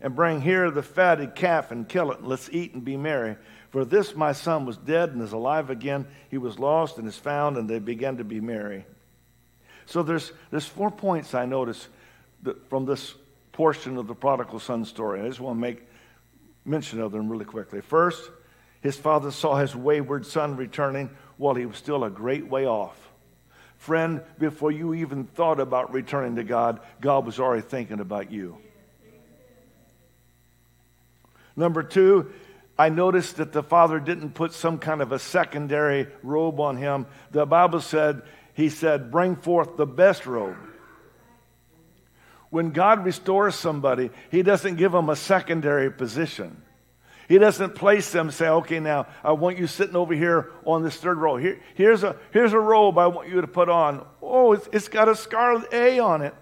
and 0.00 0.14
bring 0.14 0.40
here 0.40 0.70
the 0.70 0.82
fatted 0.82 1.34
calf 1.34 1.70
and 1.70 1.88
kill 1.88 2.12
it, 2.12 2.20
and 2.20 2.28
let's 2.28 2.48
eat 2.52 2.74
and 2.74 2.84
be 2.84 2.96
merry. 2.96 3.36
For 3.74 3.84
this 3.84 4.14
my 4.14 4.30
son 4.30 4.66
was 4.66 4.76
dead 4.76 5.10
and 5.10 5.20
is 5.20 5.32
alive 5.32 5.68
again. 5.68 6.06
He 6.30 6.38
was 6.38 6.60
lost 6.60 6.96
and 6.98 7.08
is 7.08 7.18
found, 7.18 7.56
and 7.56 7.68
they 7.68 7.80
began 7.80 8.18
to 8.18 8.22
be 8.22 8.40
merry. 8.40 8.86
So 9.86 10.04
there's, 10.04 10.30
there's 10.52 10.64
four 10.64 10.92
points 10.92 11.34
I 11.34 11.44
notice 11.44 11.88
from 12.68 12.84
this 12.84 13.16
portion 13.50 13.98
of 13.98 14.06
the 14.06 14.14
prodigal 14.14 14.60
son 14.60 14.84
story. 14.84 15.22
I 15.22 15.26
just 15.26 15.40
want 15.40 15.56
to 15.56 15.60
make 15.60 15.88
mention 16.64 17.00
of 17.00 17.10
them 17.10 17.28
really 17.28 17.46
quickly. 17.46 17.80
First, 17.80 18.30
his 18.80 18.96
father 18.96 19.32
saw 19.32 19.56
his 19.56 19.74
wayward 19.74 20.24
son 20.24 20.56
returning 20.56 21.10
while 21.36 21.56
he 21.56 21.66
was 21.66 21.76
still 21.76 22.04
a 22.04 22.10
great 22.10 22.46
way 22.48 22.68
off. 22.68 22.96
Friend, 23.78 24.22
before 24.38 24.70
you 24.70 24.94
even 24.94 25.24
thought 25.24 25.58
about 25.58 25.92
returning 25.92 26.36
to 26.36 26.44
God, 26.44 26.78
God 27.00 27.26
was 27.26 27.40
already 27.40 27.62
thinking 27.62 27.98
about 27.98 28.30
you. 28.30 28.56
Number 31.56 31.82
two, 31.82 32.32
I 32.76 32.88
noticed 32.88 33.36
that 33.36 33.52
the 33.52 33.62
father 33.62 34.00
didn't 34.00 34.30
put 34.30 34.52
some 34.52 34.78
kind 34.78 35.00
of 35.00 35.12
a 35.12 35.18
secondary 35.18 36.08
robe 36.22 36.58
on 36.58 36.76
him. 36.76 37.06
The 37.30 37.46
Bible 37.46 37.80
said 37.80 38.22
he 38.54 38.68
said, 38.68 39.10
Bring 39.10 39.36
forth 39.36 39.76
the 39.76 39.86
best 39.86 40.26
robe. 40.26 40.56
When 42.50 42.70
God 42.70 43.04
restores 43.04 43.56
somebody, 43.56 44.10
He 44.30 44.42
doesn't 44.42 44.76
give 44.76 44.92
them 44.92 45.08
a 45.08 45.16
secondary 45.16 45.90
position. 45.90 46.62
He 47.26 47.38
doesn't 47.38 47.74
place 47.74 48.12
them 48.12 48.30
say, 48.30 48.48
okay, 48.48 48.80
now 48.80 49.06
I 49.24 49.32
want 49.32 49.58
you 49.58 49.66
sitting 49.66 49.96
over 49.96 50.14
here 50.14 50.52
on 50.66 50.82
this 50.82 50.96
third 50.96 51.16
row. 51.16 51.36
Here, 51.36 51.58
here's, 51.74 52.04
a, 52.04 52.16
here's 52.32 52.52
a 52.52 52.60
robe 52.60 52.98
I 52.98 53.06
want 53.06 53.30
you 53.30 53.40
to 53.40 53.46
put 53.46 53.70
on. 53.70 54.06
Oh, 54.22 54.52
it's, 54.52 54.68
it's 54.72 54.88
got 54.88 55.08
a 55.08 55.16
scarlet 55.16 55.72
A 55.72 55.98
on 56.00 56.20
it. 56.20 56.34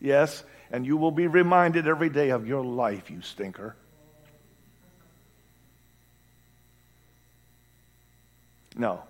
Yes, 0.00 0.42
and 0.72 0.84
you 0.84 0.96
will 0.96 1.12
be 1.12 1.26
reminded 1.26 1.86
every 1.86 2.08
day 2.08 2.30
of 2.30 2.46
your 2.46 2.64
life, 2.64 3.08
you 3.08 3.22
stinker. 3.22 3.76
No. 8.80 9.02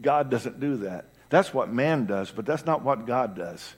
God 0.00 0.30
doesn't 0.30 0.60
do 0.60 0.76
that. 0.78 1.06
That's 1.28 1.52
what 1.52 1.72
man 1.72 2.06
does, 2.06 2.30
but 2.30 2.46
that's 2.46 2.64
not 2.64 2.82
what 2.82 3.06
God 3.06 3.34
does. 3.36 3.74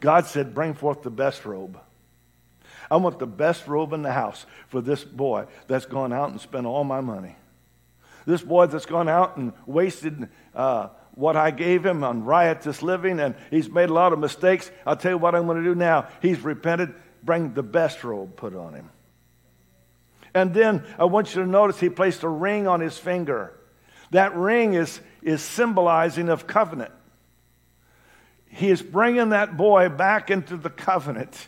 God 0.00 0.26
said, 0.26 0.54
Bring 0.54 0.74
forth 0.74 1.02
the 1.02 1.10
best 1.10 1.44
robe. 1.44 1.78
I 2.90 2.96
want 2.96 3.20
the 3.20 3.26
best 3.26 3.68
robe 3.68 3.92
in 3.92 4.02
the 4.02 4.12
house 4.12 4.44
for 4.68 4.80
this 4.80 5.04
boy 5.04 5.46
that's 5.68 5.86
gone 5.86 6.12
out 6.12 6.30
and 6.30 6.40
spent 6.40 6.66
all 6.66 6.82
my 6.82 7.00
money. 7.00 7.36
This 8.26 8.42
boy 8.42 8.66
that's 8.66 8.86
gone 8.86 9.08
out 9.08 9.36
and 9.36 9.52
wasted 9.66 10.28
uh, 10.54 10.88
what 11.14 11.36
I 11.36 11.52
gave 11.52 11.86
him 11.86 12.02
on 12.02 12.24
riotous 12.24 12.82
living, 12.82 13.20
and 13.20 13.36
he's 13.50 13.70
made 13.70 13.88
a 13.88 13.94
lot 13.94 14.12
of 14.12 14.18
mistakes. 14.18 14.70
I'll 14.84 14.96
tell 14.96 15.12
you 15.12 15.18
what 15.18 15.36
I'm 15.36 15.46
going 15.46 15.62
to 15.62 15.64
do 15.64 15.76
now. 15.76 16.08
He's 16.20 16.40
repented. 16.40 16.92
Bring 17.22 17.54
the 17.54 17.62
best 17.62 18.02
robe 18.02 18.34
put 18.34 18.56
on 18.56 18.74
him. 18.74 18.90
And 20.34 20.52
then 20.52 20.84
I 20.98 21.04
want 21.04 21.34
you 21.34 21.42
to 21.42 21.48
notice 21.48 21.78
he 21.78 21.88
placed 21.88 22.24
a 22.24 22.28
ring 22.28 22.66
on 22.66 22.80
his 22.80 22.98
finger. 22.98 23.52
That 24.12 24.34
ring 24.34 24.74
is 24.74 25.00
is 25.22 25.40
symbolizing 25.42 26.28
of 26.28 26.46
covenant. 26.46 26.92
He 28.48 28.70
is 28.70 28.82
bringing 28.82 29.30
that 29.30 29.56
boy 29.56 29.88
back 29.88 30.30
into 30.30 30.56
the 30.56 30.68
covenant, 30.68 31.46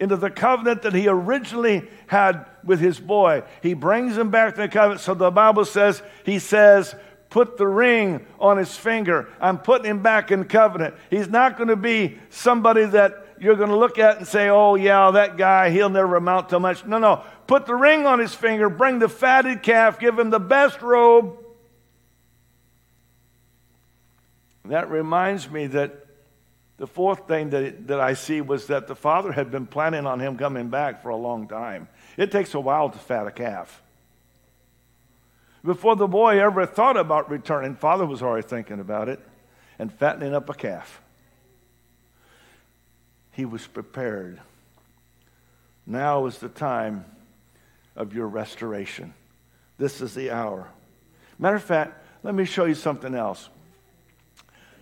into 0.00 0.16
the 0.16 0.30
covenant 0.30 0.82
that 0.82 0.94
he 0.94 1.06
originally 1.06 1.88
had 2.06 2.46
with 2.64 2.80
his 2.80 2.98
boy. 2.98 3.44
He 3.62 3.74
brings 3.74 4.16
him 4.16 4.30
back 4.30 4.54
to 4.54 4.62
the 4.62 4.68
covenant. 4.68 5.02
So 5.02 5.14
the 5.14 5.30
Bible 5.30 5.64
says, 5.64 6.02
he 6.24 6.38
says, 6.38 6.94
put 7.30 7.58
the 7.58 7.66
ring 7.68 8.26
on 8.40 8.56
his 8.56 8.76
finger. 8.76 9.28
I'm 9.40 9.58
putting 9.58 9.88
him 9.88 10.02
back 10.02 10.32
in 10.32 10.44
covenant. 10.44 10.94
He's 11.10 11.28
not 11.28 11.56
going 11.56 11.68
to 11.68 11.76
be 11.76 12.18
somebody 12.30 12.86
that 12.86 13.24
you're 13.38 13.56
going 13.56 13.70
to 13.70 13.76
look 13.76 13.98
at 13.98 14.18
and 14.18 14.26
say, 14.26 14.48
oh, 14.48 14.74
yeah, 14.74 15.10
that 15.12 15.36
guy, 15.36 15.70
he'll 15.70 15.90
never 15.90 16.16
amount 16.16 16.48
to 16.48 16.58
much. 16.58 16.84
No, 16.84 16.98
no. 16.98 17.24
Put 17.46 17.66
the 17.66 17.74
ring 17.74 18.06
on 18.06 18.18
his 18.18 18.34
finger, 18.34 18.68
bring 18.68 18.98
the 18.98 19.08
fatted 19.08 19.62
calf, 19.62 20.00
give 20.00 20.18
him 20.18 20.30
the 20.30 20.40
best 20.40 20.80
robe, 20.82 21.38
That 24.64 24.90
reminds 24.90 25.50
me 25.50 25.66
that 25.68 26.06
the 26.76 26.86
fourth 26.86 27.28
thing 27.28 27.50
that, 27.50 27.88
that 27.88 28.00
I 28.00 28.14
see 28.14 28.40
was 28.40 28.68
that 28.68 28.86
the 28.86 28.94
father 28.94 29.32
had 29.32 29.50
been 29.50 29.66
planning 29.66 30.06
on 30.06 30.20
him 30.20 30.36
coming 30.36 30.68
back 30.68 31.02
for 31.02 31.10
a 31.10 31.16
long 31.16 31.48
time. 31.48 31.88
It 32.16 32.32
takes 32.32 32.54
a 32.54 32.60
while 32.60 32.90
to 32.90 32.98
fat 32.98 33.26
a 33.26 33.30
calf. 33.30 33.82
Before 35.64 35.94
the 35.94 36.08
boy 36.08 36.40
ever 36.40 36.66
thought 36.66 36.96
about 36.96 37.30
returning, 37.30 37.76
father 37.76 38.04
was 38.04 38.22
already 38.22 38.46
thinking 38.46 38.80
about 38.80 39.08
it 39.08 39.20
and 39.78 39.92
fattening 39.92 40.34
up 40.34 40.50
a 40.50 40.54
calf. 40.54 41.00
He 43.30 43.44
was 43.44 43.66
prepared. 43.66 44.40
Now 45.86 46.26
is 46.26 46.38
the 46.38 46.48
time 46.48 47.04
of 47.96 48.14
your 48.14 48.26
restoration. 48.26 49.14
This 49.78 50.00
is 50.00 50.14
the 50.14 50.30
hour. 50.30 50.68
Matter 51.38 51.56
of 51.56 51.62
fact, 51.62 52.04
let 52.22 52.34
me 52.34 52.44
show 52.44 52.64
you 52.64 52.74
something 52.74 53.14
else. 53.14 53.48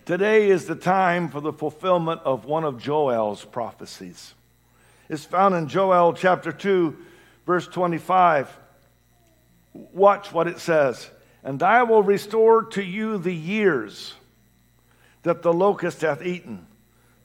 Today 0.05 0.49
is 0.49 0.65
the 0.65 0.75
time 0.75 1.29
for 1.29 1.41
the 1.41 1.53
fulfillment 1.53 2.21
of 2.25 2.45
one 2.45 2.63
of 2.63 2.81
Joel's 2.81 3.45
prophecies. 3.45 4.33
It's 5.09 5.25
found 5.25 5.53
in 5.53 5.67
Joel 5.67 6.13
chapter 6.13 6.51
2, 6.51 6.97
verse 7.45 7.67
25. 7.67 8.49
Watch 9.73 10.33
what 10.33 10.47
it 10.47 10.59
says. 10.59 11.07
And 11.43 11.61
I 11.61 11.83
will 11.83 12.01
restore 12.01 12.63
to 12.69 12.83
you 12.83 13.19
the 13.19 13.33
years 13.33 14.15
that 15.21 15.43
the 15.43 15.53
locust 15.53 16.01
hath 16.01 16.25
eaten, 16.25 16.65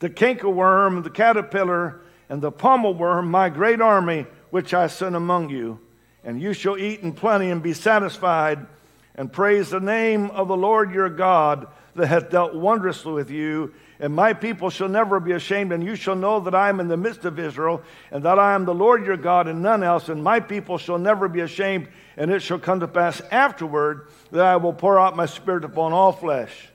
the 0.00 0.10
cankerworm, 0.10 1.02
the 1.02 1.10
caterpillar, 1.10 2.02
and 2.28 2.42
the 2.42 2.50
worm, 2.50 3.30
my 3.30 3.48
great 3.48 3.80
army, 3.80 4.26
which 4.50 4.74
I 4.74 4.88
sent 4.88 5.16
among 5.16 5.48
you. 5.48 5.80
And 6.24 6.42
you 6.42 6.52
shall 6.52 6.76
eat 6.76 7.00
in 7.00 7.14
plenty 7.14 7.50
and 7.50 7.62
be 7.62 7.72
satisfied, 7.72 8.66
and 9.14 9.32
praise 9.32 9.70
the 9.70 9.80
name 9.80 10.30
of 10.32 10.48
the 10.48 10.56
Lord 10.56 10.92
your 10.92 11.08
God 11.08 11.68
that 11.96 12.06
hath 12.06 12.30
dealt 12.30 12.54
wondrously 12.54 13.12
with 13.12 13.30
you. 13.30 13.74
And 13.98 14.14
my 14.14 14.34
people 14.34 14.68
shall 14.68 14.88
never 14.88 15.18
be 15.20 15.32
ashamed, 15.32 15.72
and 15.72 15.82
you 15.82 15.96
shall 15.96 16.16
know 16.16 16.40
that 16.40 16.54
I 16.54 16.68
am 16.68 16.80
in 16.80 16.88
the 16.88 16.96
midst 16.96 17.24
of 17.24 17.38
Israel, 17.38 17.82
and 18.10 18.22
that 18.24 18.38
I 18.38 18.54
am 18.54 18.64
the 18.64 18.74
Lord 18.74 19.06
your 19.06 19.16
God, 19.16 19.48
and 19.48 19.62
none 19.62 19.82
else. 19.82 20.08
And 20.08 20.22
my 20.22 20.38
people 20.38 20.76
shall 20.76 20.98
never 20.98 21.28
be 21.28 21.40
ashamed, 21.40 21.88
and 22.16 22.30
it 22.30 22.40
shall 22.40 22.58
come 22.58 22.80
to 22.80 22.88
pass 22.88 23.20
afterward 23.30 24.08
that 24.32 24.44
I 24.44 24.56
will 24.56 24.74
pour 24.74 25.00
out 25.00 25.16
my 25.16 25.26
spirit 25.26 25.64
upon 25.64 25.92
all 25.92 26.12
flesh. 26.12 26.68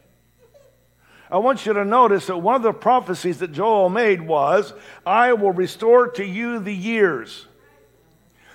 I 1.29 1.37
want 1.37 1.65
you 1.65 1.73
to 1.73 1.85
notice 1.85 2.25
that 2.25 2.37
one 2.37 2.55
of 2.55 2.63
the 2.63 2.73
prophecies 2.73 3.39
that 3.39 3.53
Joel 3.53 3.89
made 3.89 4.21
was, 4.21 4.73
I 5.05 5.33
will 5.33 5.53
restore 5.53 6.07
to 6.09 6.25
you 6.25 6.59
the 6.59 6.75
years. 6.75 7.45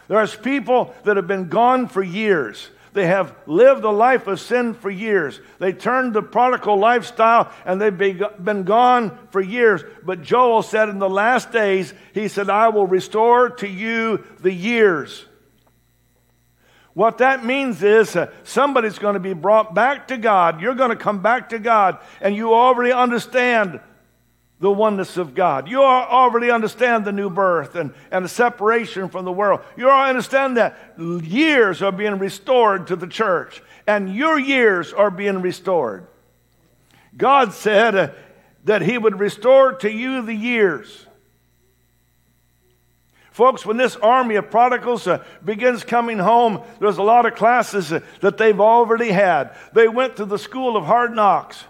There's 0.09 0.37
people 0.37 0.95
that 1.05 1.17
have 1.17 1.27
been 1.27 1.49
gone 1.49 1.89
for 1.89 2.03
years. 2.03 2.69
They 2.97 3.07
have 3.09 3.37
lived 3.45 3.85
a 3.85 3.91
life 3.91 4.27
of 4.27 4.41
sin 4.41 4.73
for 4.73 4.89
years. 4.89 5.39
They 5.59 5.75
turned 5.75 6.15
the 6.15 6.23
prodigal 6.23 6.79
lifestyle 6.79 7.53
and 7.67 7.79
they've 7.79 7.97
been 7.97 8.63
gone 8.63 9.19
for 9.31 9.43
years. 9.43 9.85
But 10.03 10.23
Joel 10.23 10.63
said 10.63 10.89
in 10.89 10.99
the 10.99 11.11
last 11.11 11.53
days, 11.53 11.93
he 12.15 12.29
said, 12.29 12.49
I 12.49 12.71
will 12.71 12.87
restore 12.87 13.51
to 13.51 13.69
you 13.69 14.25
the 14.41 14.51
years. 14.51 15.27
What 16.95 17.19
that 17.19 17.45
means 17.45 17.83
is 17.83 18.17
uh, 18.17 18.33
somebody's 18.45 18.99
going 18.99 19.13
to 19.13 19.21
be 19.21 19.35
brought 19.35 19.75
back 19.75 20.09
to 20.09 20.17
God. 20.17 20.63
You're 20.63 20.75
going 20.75 20.89
to 20.89 20.97
come 20.97 21.21
back 21.21 21.51
to 21.51 21.59
God, 21.59 21.99
and 22.23 22.35
you 22.35 22.55
already 22.55 22.93
understand 22.93 23.79
the 24.59 24.71
oneness 24.71 25.17
of 25.17 25.35
God. 25.35 25.69
You 25.69 25.83
already 25.83 26.51
understand 26.51 27.05
the 27.05 27.13
new 27.13 27.29
birth 27.29 27.75
and, 27.75 27.93
and 28.11 28.25
the 28.25 28.29
separation 28.29 29.09
from 29.09 29.25
the 29.25 29.33
world. 29.33 29.61
You 29.77 29.91
already 29.91 30.11
understand 30.11 30.57
that 30.57 30.79
years 30.99 31.83
are 31.83 31.93
being 31.93 32.19
restored 32.19 32.87
to 32.87 32.97
the 32.97 33.07
church, 33.07 33.63
and 33.87 34.15
your 34.15 34.39
years 34.39 34.93
are 34.93 35.11
being 35.11 35.43
restored. 35.43 36.07
God 37.17 37.53
said 37.53 37.95
uh, 37.95 38.11
that 38.65 38.83
He 38.83 38.97
would 38.97 39.19
restore 39.19 39.75
to 39.75 39.91
you 39.91 40.23
the 40.23 40.35
years. 40.35 41.07
Folks, 43.31 43.67
when 43.67 43.77
this 43.77 43.97
army 43.97 44.37
of 44.37 44.51
prodigals 44.51 45.07
uh, 45.07 45.23
begins 45.45 45.85
coming 45.85 46.19
home, 46.19 46.63
there's 46.81 46.97
a 46.97 47.03
lot 47.03 47.27
of 47.27 47.35
classes 47.35 47.93
uh, 47.93 48.01
that 48.23 48.39
they've 48.39 48.61
already 48.61 49.11
had. 49.11 49.55
They 49.75 49.89
went 49.89 50.17
to 50.17 50.25
the 50.25 50.39
school 50.39 50.75
of 50.75 50.87
hard 50.87 51.15
knocks. 51.15 51.63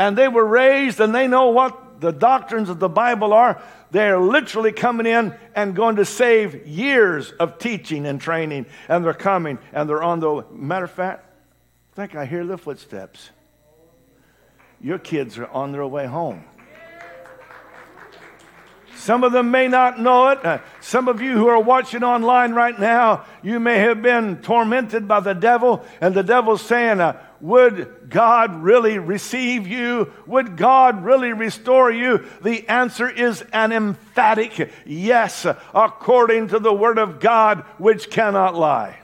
And 0.00 0.16
they 0.16 0.28
were 0.28 0.46
raised 0.46 0.98
and 0.98 1.14
they 1.14 1.28
know 1.28 1.50
what 1.50 2.00
the 2.00 2.10
doctrines 2.10 2.70
of 2.70 2.78
the 2.78 2.88
Bible 2.88 3.34
are. 3.34 3.62
They're 3.90 4.18
literally 4.18 4.72
coming 4.72 5.04
in 5.04 5.34
and 5.54 5.76
going 5.76 5.96
to 5.96 6.06
save 6.06 6.66
years 6.66 7.32
of 7.32 7.58
teaching 7.58 8.06
and 8.06 8.18
training. 8.18 8.64
And 8.88 9.04
they're 9.04 9.12
coming 9.12 9.58
and 9.74 9.86
they're 9.86 10.02
on 10.02 10.20
the. 10.20 10.46
Matter 10.50 10.86
of 10.86 10.90
fact, 10.90 11.26
I 11.92 11.96
think 11.96 12.14
I 12.14 12.24
hear 12.24 12.46
the 12.46 12.56
footsteps. 12.56 13.28
Your 14.80 14.98
kids 14.98 15.36
are 15.36 15.48
on 15.48 15.72
their 15.72 15.86
way 15.86 16.06
home. 16.06 16.44
Some 19.00 19.24
of 19.24 19.32
them 19.32 19.50
may 19.50 19.66
not 19.66 19.98
know 19.98 20.28
it. 20.28 20.44
Uh, 20.44 20.58
some 20.80 21.08
of 21.08 21.22
you 21.22 21.32
who 21.32 21.48
are 21.48 21.58
watching 21.58 22.04
online 22.04 22.52
right 22.52 22.78
now, 22.78 23.24
you 23.42 23.58
may 23.58 23.78
have 23.78 24.02
been 24.02 24.42
tormented 24.42 25.08
by 25.08 25.20
the 25.20 25.32
devil, 25.32 25.82
and 26.02 26.14
the 26.14 26.22
devil's 26.22 26.60
saying, 26.60 27.00
uh, 27.00 27.18
Would 27.40 28.10
God 28.10 28.62
really 28.62 28.98
receive 28.98 29.66
you? 29.66 30.12
Would 30.26 30.58
God 30.58 31.02
really 31.02 31.32
restore 31.32 31.90
you? 31.90 32.26
The 32.42 32.68
answer 32.68 33.08
is 33.08 33.42
an 33.54 33.72
emphatic 33.72 34.70
yes, 34.84 35.46
according 35.74 36.48
to 36.48 36.58
the 36.58 36.74
Word 36.74 36.98
of 36.98 37.20
God, 37.20 37.60
which 37.78 38.10
cannot 38.10 38.54
lie. 38.54 38.98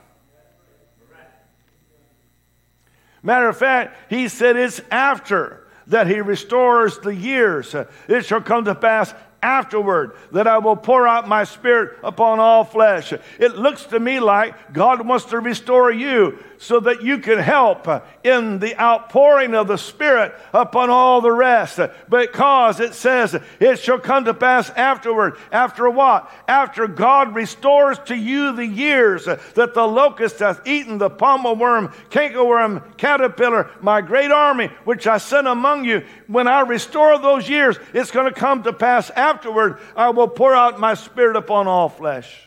Matter 3.23 3.49
of 3.49 3.57
fact, 3.57 3.97
he 4.11 4.29
said 4.29 4.57
it's 4.57 4.83
after 4.91 5.67
that 5.87 6.07
he 6.07 6.21
restores 6.21 6.99
the 6.99 7.15
years. 7.15 7.75
It 8.09 8.25
shall 8.25 8.41
come 8.41 8.65
to 8.65 8.75
pass 8.75 9.15
afterward 9.43 10.13
that 10.33 10.47
I 10.47 10.59
will 10.59 10.77
pour 10.77 11.07
out 11.07 11.29
my 11.29 11.45
spirit 11.45 11.99
upon 12.03 12.41
all 12.41 12.65
flesh. 12.65 13.13
It 13.39 13.57
looks 13.57 13.85
to 13.87 14.01
me 14.01 14.21
like 14.21 14.73
God 14.73 15.07
wants 15.07 15.27
to 15.27 15.41
restore 15.41 15.91
you 15.91 16.39
so 16.59 16.81
that 16.81 17.03
you 17.03 17.19
can 17.19 17.39
help 17.39 17.89
in 18.25 18.59
the 18.59 18.81
outpouring 18.81 19.55
of 19.55 19.69
the 19.69 19.77
Spirit 19.77 20.35
upon 20.53 20.91
all 20.91 21.21
the 21.21 21.33
rest. 21.33 21.79
Because 22.09 22.81
it 22.81 22.95
says, 22.95 23.37
it 23.61 23.79
shall 23.79 23.99
come 23.99 24.25
to 24.25 24.35
pass 24.35 24.71
afterward. 24.71 25.37
After 25.53 25.89
what? 25.89 26.31
After 26.49 26.87
God 26.87 27.35
restores 27.35 27.99
to 28.07 28.17
you 28.17 28.55
the 28.55 28.67
years 28.67 29.25
that 29.25 29.75
the 29.75 29.87
locust 29.87 30.39
hath 30.39 30.67
eaten, 30.67 30.99
the 30.99 31.11
palmer 31.11 31.55
worm, 31.55 31.89
cankerworm, 32.11 32.97
caterpillar, 32.97 33.71
my 33.81 34.01
great 34.01 34.31
army, 34.31 34.69
which 34.85 35.07
I 35.07 35.19
sent 35.19 35.47
among 35.47 35.85
you. 35.85 36.05
When 36.27 36.49
I 36.49 36.61
restore 36.61 37.19
those 37.19 37.49
years, 37.49 37.79
it's 37.93 38.11
going 38.11 38.33
to 38.33 38.39
come 38.39 38.63
to 38.65 38.73
pass 38.73 39.11
afterward. 39.11 39.79
I 39.95 40.11
will 40.11 40.29
pour 40.29 40.55
out 40.55 40.81
my 40.81 40.95
Spirit 40.95 41.37
upon 41.37 41.67
all 41.67 41.89
flesh. 41.89 42.43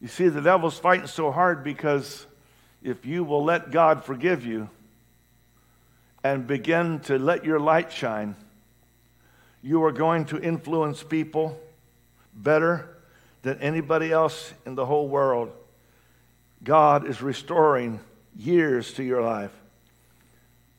You 0.00 0.08
see, 0.08 0.28
the 0.28 0.40
devil's 0.40 0.78
fighting 0.78 1.06
so 1.06 1.30
hard 1.30 1.64
because 1.64 2.26
if 2.82 3.06
you 3.06 3.24
will 3.24 3.44
let 3.44 3.70
God 3.70 4.04
forgive 4.04 4.44
you 4.44 4.68
and 6.22 6.46
begin 6.46 7.00
to 7.00 7.18
let 7.18 7.44
your 7.44 7.58
light 7.58 7.90
shine, 7.90 8.36
you 9.62 9.82
are 9.84 9.92
going 9.92 10.26
to 10.26 10.40
influence 10.40 11.02
people 11.02 11.58
better 12.34 12.96
than 13.42 13.58
anybody 13.60 14.12
else 14.12 14.52
in 14.66 14.74
the 14.74 14.84
whole 14.84 15.08
world. 15.08 15.50
God 16.62 17.06
is 17.06 17.22
restoring 17.22 18.00
years 18.36 18.92
to 18.94 19.02
your 19.02 19.22
life. 19.22 19.52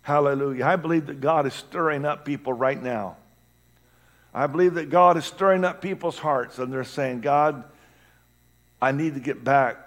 Hallelujah. 0.02 0.66
I 0.66 0.76
believe 0.76 1.08
that 1.08 1.20
God 1.20 1.46
is 1.46 1.54
stirring 1.54 2.06
up 2.06 2.24
people 2.24 2.54
right 2.54 2.82
now. 2.82 3.18
I 4.34 4.48
believe 4.48 4.76
that 4.76 4.90
God 4.90 5.18
is 5.18 5.26
stirring 5.26 5.66
up 5.66 5.82
people's 5.82 6.20
hearts 6.20 6.60
and 6.60 6.72
they're 6.72 6.84
saying, 6.84 7.22
God, 7.22 7.64
I 8.82 8.92
need 8.92 9.16
to 9.16 9.20
get 9.20 9.44
back. 9.44 9.78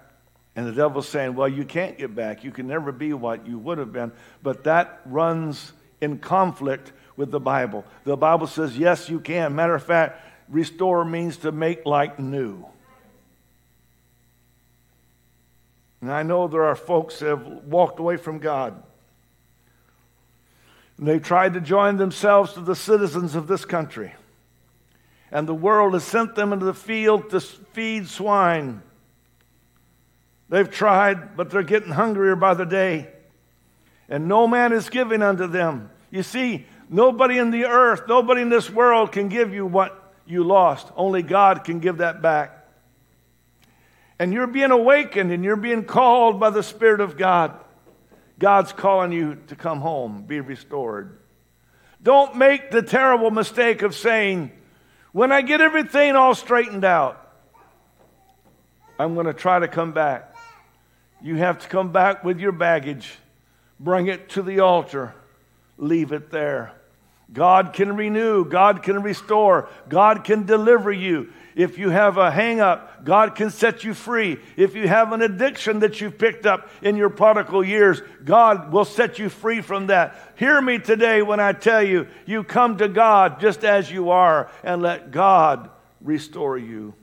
And 0.56 0.66
the 0.66 0.72
devil's 0.72 1.08
saying, 1.08 1.34
Well, 1.34 1.48
you 1.48 1.64
can't 1.64 1.96
get 1.96 2.14
back. 2.14 2.44
You 2.44 2.50
can 2.50 2.66
never 2.66 2.92
be 2.92 3.12
what 3.12 3.46
you 3.46 3.58
would 3.58 3.78
have 3.78 3.92
been. 3.92 4.12
But 4.42 4.64
that 4.64 5.00
runs 5.06 5.72
in 6.00 6.18
conflict 6.18 6.92
with 7.16 7.30
the 7.30 7.40
Bible. 7.40 7.84
The 8.04 8.16
Bible 8.16 8.46
says, 8.46 8.76
Yes, 8.76 9.08
you 9.08 9.20
can. 9.20 9.54
Matter 9.54 9.74
of 9.74 9.82
fact, 9.82 10.24
restore 10.48 11.04
means 11.04 11.38
to 11.38 11.52
make 11.52 11.86
like 11.86 12.18
new. 12.18 12.66
And 16.00 16.10
I 16.10 16.22
know 16.22 16.48
there 16.48 16.64
are 16.64 16.74
folks 16.74 17.18
that 17.18 17.28
have 17.28 17.46
walked 17.64 18.00
away 18.00 18.16
from 18.16 18.38
God. 18.38 18.82
And 20.96 21.06
they 21.06 21.18
tried 21.18 21.54
to 21.54 21.60
join 21.60 21.96
themselves 21.96 22.54
to 22.54 22.60
the 22.60 22.74
citizens 22.74 23.34
of 23.34 23.46
this 23.46 23.64
country 23.64 24.12
and 25.32 25.46
the 25.46 25.54
world 25.54 25.94
has 25.94 26.04
sent 26.04 26.34
them 26.34 26.52
into 26.52 26.64
the 26.64 26.74
field 26.74 27.30
to 27.30 27.40
feed 27.40 28.08
swine. 28.08 28.82
They've 30.48 30.70
tried, 30.70 31.36
but 31.36 31.50
they're 31.50 31.62
getting 31.62 31.92
hungrier 31.92 32.34
by 32.34 32.54
the 32.54 32.64
day. 32.64 33.08
And 34.08 34.26
no 34.26 34.48
man 34.48 34.72
is 34.72 34.88
giving 34.88 35.22
unto 35.22 35.46
them. 35.46 35.90
You 36.10 36.24
see, 36.24 36.66
nobody 36.88 37.38
in 37.38 37.52
the 37.52 37.66
earth, 37.66 38.02
nobody 38.08 38.42
in 38.42 38.48
this 38.48 38.68
world 38.68 39.12
can 39.12 39.28
give 39.28 39.54
you 39.54 39.64
what 39.64 40.14
you 40.26 40.42
lost. 40.42 40.88
Only 40.96 41.22
God 41.22 41.62
can 41.62 41.78
give 41.78 41.98
that 41.98 42.20
back. 42.20 42.56
And 44.18 44.32
you're 44.32 44.48
being 44.48 44.72
awakened 44.72 45.30
and 45.30 45.44
you're 45.44 45.56
being 45.56 45.84
called 45.84 46.40
by 46.40 46.50
the 46.50 46.64
Spirit 46.64 47.00
of 47.00 47.16
God. 47.16 47.54
God's 48.38 48.72
calling 48.72 49.12
you 49.12 49.36
to 49.46 49.56
come 49.56 49.80
home, 49.80 50.22
be 50.22 50.40
restored. 50.40 51.18
Don't 52.02 52.36
make 52.36 52.70
the 52.70 52.82
terrible 52.82 53.30
mistake 53.30 53.82
of 53.82 53.94
saying, 53.94 54.50
when 55.12 55.32
I 55.32 55.42
get 55.42 55.60
everything 55.60 56.16
all 56.16 56.34
straightened 56.34 56.84
out, 56.84 57.28
I'm 58.98 59.14
going 59.14 59.26
to 59.26 59.34
try 59.34 59.58
to 59.58 59.68
come 59.68 59.92
back. 59.92 60.36
You 61.22 61.36
have 61.36 61.58
to 61.60 61.68
come 61.68 61.92
back 61.92 62.24
with 62.24 62.38
your 62.38 62.52
baggage, 62.52 63.14
bring 63.78 64.06
it 64.06 64.28
to 64.30 64.42
the 64.42 64.60
altar, 64.60 65.14
leave 65.78 66.12
it 66.12 66.30
there. 66.30 66.72
God 67.32 67.72
can 67.72 67.96
renew, 67.96 68.44
God 68.44 68.82
can 68.82 69.02
restore, 69.02 69.68
God 69.88 70.24
can 70.24 70.46
deliver 70.46 70.90
you. 70.90 71.32
If 71.54 71.78
you 71.78 71.90
have 71.90 72.16
a 72.16 72.30
hang 72.30 72.60
up, 72.60 73.04
God 73.04 73.34
can 73.34 73.50
set 73.50 73.84
you 73.84 73.92
free. 73.92 74.38
If 74.56 74.74
you 74.74 74.88
have 74.88 75.12
an 75.12 75.22
addiction 75.22 75.80
that 75.80 76.00
you've 76.00 76.18
picked 76.18 76.46
up 76.46 76.68
in 76.80 76.96
your 76.96 77.10
prodigal 77.10 77.64
years, 77.64 78.00
God 78.24 78.72
will 78.72 78.84
set 78.84 79.18
you 79.18 79.28
free 79.28 79.60
from 79.60 79.88
that. 79.88 80.16
Hear 80.36 80.60
me 80.60 80.78
today 80.78 81.22
when 81.22 81.40
I 81.40 81.52
tell 81.52 81.82
you, 81.82 82.06
you 82.24 82.44
come 82.44 82.78
to 82.78 82.88
God 82.88 83.40
just 83.40 83.64
as 83.64 83.90
you 83.90 84.10
are 84.10 84.50
and 84.62 84.80
let 84.80 85.10
God 85.10 85.70
restore 86.00 86.56
you. 86.56 86.94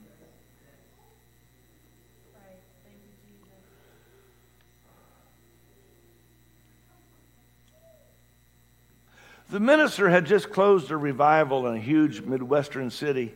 The 9.50 9.60
minister 9.62 10.10
had 10.10 10.26
just 10.26 10.50
closed 10.50 10.92
a 10.92 10.98
revival 10.98 11.68
in 11.68 11.78
a 11.78 11.80
huge 11.80 12.22
Midwestern 12.22 12.90
city 12.90 13.34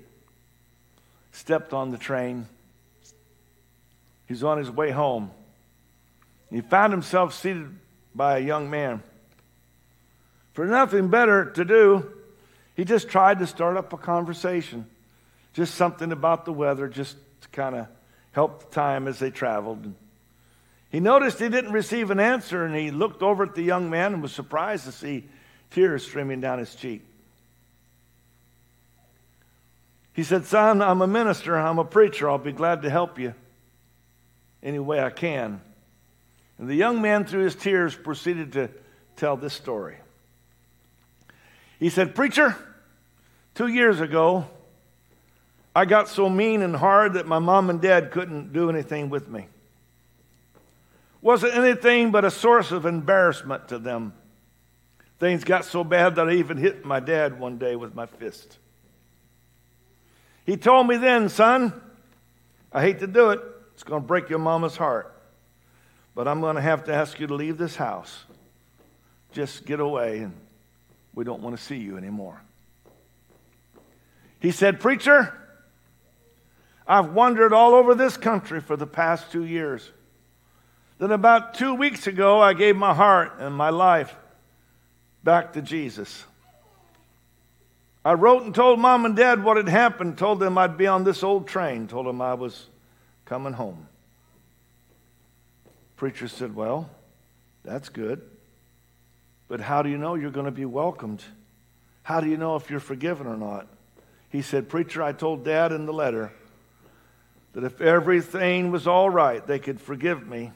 stepped 1.31 1.71
on 1.71 1.91
the 1.91 1.97
train. 1.97 2.47
He's 4.27 4.43
on 4.43 4.57
his 4.57 4.69
way 4.69 4.91
home. 4.91 5.31
He 6.49 6.59
found 6.59 6.91
himself 6.91 7.33
seated 7.33 7.69
by 8.13 8.37
a 8.37 8.41
young 8.41 8.69
man. 8.69 9.01
For 10.53 10.65
nothing 10.65 11.07
better 11.07 11.45
to 11.51 11.63
do, 11.63 12.11
he 12.75 12.83
just 12.83 13.07
tried 13.07 13.39
to 13.39 13.47
start 13.47 13.77
up 13.77 13.93
a 13.93 13.97
conversation. 13.97 14.85
Just 15.53 15.75
something 15.75 16.11
about 16.11 16.43
the 16.43 16.51
weather, 16.51 16.89
just 16.89 17.15
to 17.41 17.47
kind 17.49 17.75
of 17.75 17.87
help 18.33 18.65
the 18.65 18.75
time 18.75 19.07
as 19.07 19.19
they 19.19 19.31
traveled. 19.31 19.93
He 20.91 20.99
noticed 20.99 21.39
he 21.39 21.47
didn't 21.47 21.71
receive 21.71 22.11
an 22.11 22.19
answer, 22.19 22.65
and 22.65 22.75
he 22.75 22.91
looked 22.91 23.21
over 23.21 23.43
at 23.43 23.55
the 23.55 23.63
young 23.63 23.89
man 23.89 24.13
and 24.13 24.21
was 24.21 24.33
surprised 24.33 24.83
to 24.85 24.91
see 24.91 25.25
tears 25.71 26.03
streaming 26.03 26.41
down 26.41 26.59
his 26.59 26.73
cheek. 26.75 27.03
He 30.13 30.23
said, 30.23 30.45
Son, 30.45 30.81
I'm 30.81 31.01
a 31.01 31.07
minister, 31.07 31.57
I'm 31.57 31.79
a 31.79 31.85
preacher, 31.85 32.29
I'll 32.29 32.37
be 32.37 32.51
glad 32.51 32.83
to 32.83 32.89
help 32.89 33.17
you 33.17 33.33
any 34.61 34.79
way 34.79 35.01
I 35.01 35.09
can. 35.09 35.61
And 36.57 36.69
the 36.69 36.75
young 36.75 37.01
man, 37.01 37.25
through 37.25 37.43
his 37.43 37.55
tears, 37.55 37.95
proceeded 37.95 38.53
to 38.53 38.69
tell 39.15 39.37
this 39.37 39.53
story. 39.53 39.97
He 41.79 41.89
said, 41.89 42.13
Preacher, 42.13 42.55
two 43.55 43.67
years 43.67 43.99
ago, 43.99 44.47
I 45.75 45.85
got 45.85 46.09
so 46.09 46.29
mean 46.29 46.61
and 46.61 46.75
hard 46.75 47.13
that 47.13 47.25
my 47.25 47.39
mom 47.39 47.69
and 47.69 47.81
dad 47.81 48.11
couldn't 48.11 48.53
do 48.53 48.69
anything 48.69 49.09
with 49.09 49.29
me. 49.29 49.47
Wasn't 51.21 51.55
anything 51.55 52.11
but 52.11 52.25
a 52.25 52.31
source 52.31 52.71
of 52.71 52.85
embarrassment 52.85 53.69
to 53.69 53.79
them. 53.79 54.13
Things 55.21 55.43
got 55.43 55.65
so 55.65 55.83
bad 55.83 56.15
that 56.15 56.29
I 56.29 56.33
even 56.33 56.57
hit 56.57 56.83
my 56.83 56.99
dad 56.99 57.39
one 57.39 57.59
day 57.59 57.75
with 57.75 57.93
my 57.93 58.07
fist. 58.07 58.57
He 60.47 60.57
told 60.57 60.87
me 60.87 60.97
then, 60.97 61.29
son, 61.29 61.79
I 62.73 62.81
hate 62.81 63.01
to 63.01 63.07
do 63.07 63.29
it. 63.29 63.39
It's 63.75 63.83
going 63.83 64.01
to 64.01 64.07
break 64.07 64.31
your 64.31 64.39
mama's 64.39 64.75
heart. 64.75 65.15
But 66.15 66.27
I'm 66.27 66.41
going 66.41 66.55
to 66.55 66.61
have 66.61 66.85
to 66.85 66.93
ask 66.95 67.19
you 67.19 67.27
to 67.27 67.35
leave 67.35 67.59
this 67.59 67.75
house. 67.75 68.23
Just 69.31 69.63
get 69.63 69.79
away, 69.79 70.21
and 70.21 70.33
we 71.13 71.23
don't 71.23 71.43
want 71.43 71.55
to 71.55 71.61
see 71.61 71.77
you 71.77 71.97
anymore. 71.97 72.41
He 74.39 74.49
said, 74.49 74.79
Preacher, 74.79 75.37
I've 76.87 77.13
wandered 77.13 77.53
all 77.53 77.75
over 77.75 77.93
this 77.93 78.17
country 78.17 78.59
for 78.59 78.75
the 78.75 78.87
past 78.87 79.31
two 79.31 79.45
years. 79.45 79.87
Then, 80.97 81.11
about 81.11 81.53
two 81.53 81.75
weeks 81.75 82.07
ago, 82.07 82.41
I 82.41 82.53
gave 82.53 82.75
my 82.75 82.95
heart 82.95 83.33
and 83.37 83.53
my 83.53 83.69
life 83.69 84.15
back 85.23 85.53
to 85.53 85.61
Jesus. 85.61 86.25
I 88.03 88.13
wrote 88.13 88.43
and 88.43 88.55
told 88.55 88.79
mom 88.79 89.05
and 89.05 89.15
dad 89.15 89.43
what 89.43 89.57
had 89.57 89.69
happened, 89.69 90.17
told 90.17 90.39
them 90.39 90.57
I'd 90.57 90.77
be 90.77 90.87
on 90.87 91.03
this 91.03 91.23
old 91.23 91.47
train, 91.47 91.87
told 91.87 92.07
them 92.07 92.21
I 92.21 92.33
was 92.33 92.67
coming 93.25 93.53
home. 93.53 93.87
Preacher 95.97 96.27
said, 96.27 96.55
Well, 96.55 96.89
that's 97.63 97.89
good. 97.89 98.21
But 99.47 99.59
how 99.59 99.83
do 99.83 99.89
you 99.89 99.97
know 99.97 100.15
you're 100.15 100.31
going 100.31 100.45
to 100.45 100.51
be 100.51 100.65
welcomed? 100.65 101.23
How 102.03 102.21
do 102.21 102.27
you 102.27 102.37
know 102.37 102.55
if 102.55 102.69
you're 102.69 102.79
forgiven 102.79 103.27
or 103.27 103.37
not? 103.37 103.67
He 104.29 104.41
said, 104.41 104.67
Preacher, 104.67 105.03
I 105.03 105.11
told 105.11 105.45
dad 105.45 105.71
in 105.71 105.85
the 105.85 105.93
letter 105.93 106.31
that 107.53 107.63
if 107.63 107.81
everything 107.81 108.71
was 108.71 108.87
all 108.87 109.09
right, 109.09 109.45
they 109.45 109.59
could 109.59 109.79
forgive 109.79 110.25
me. 110.25 110.51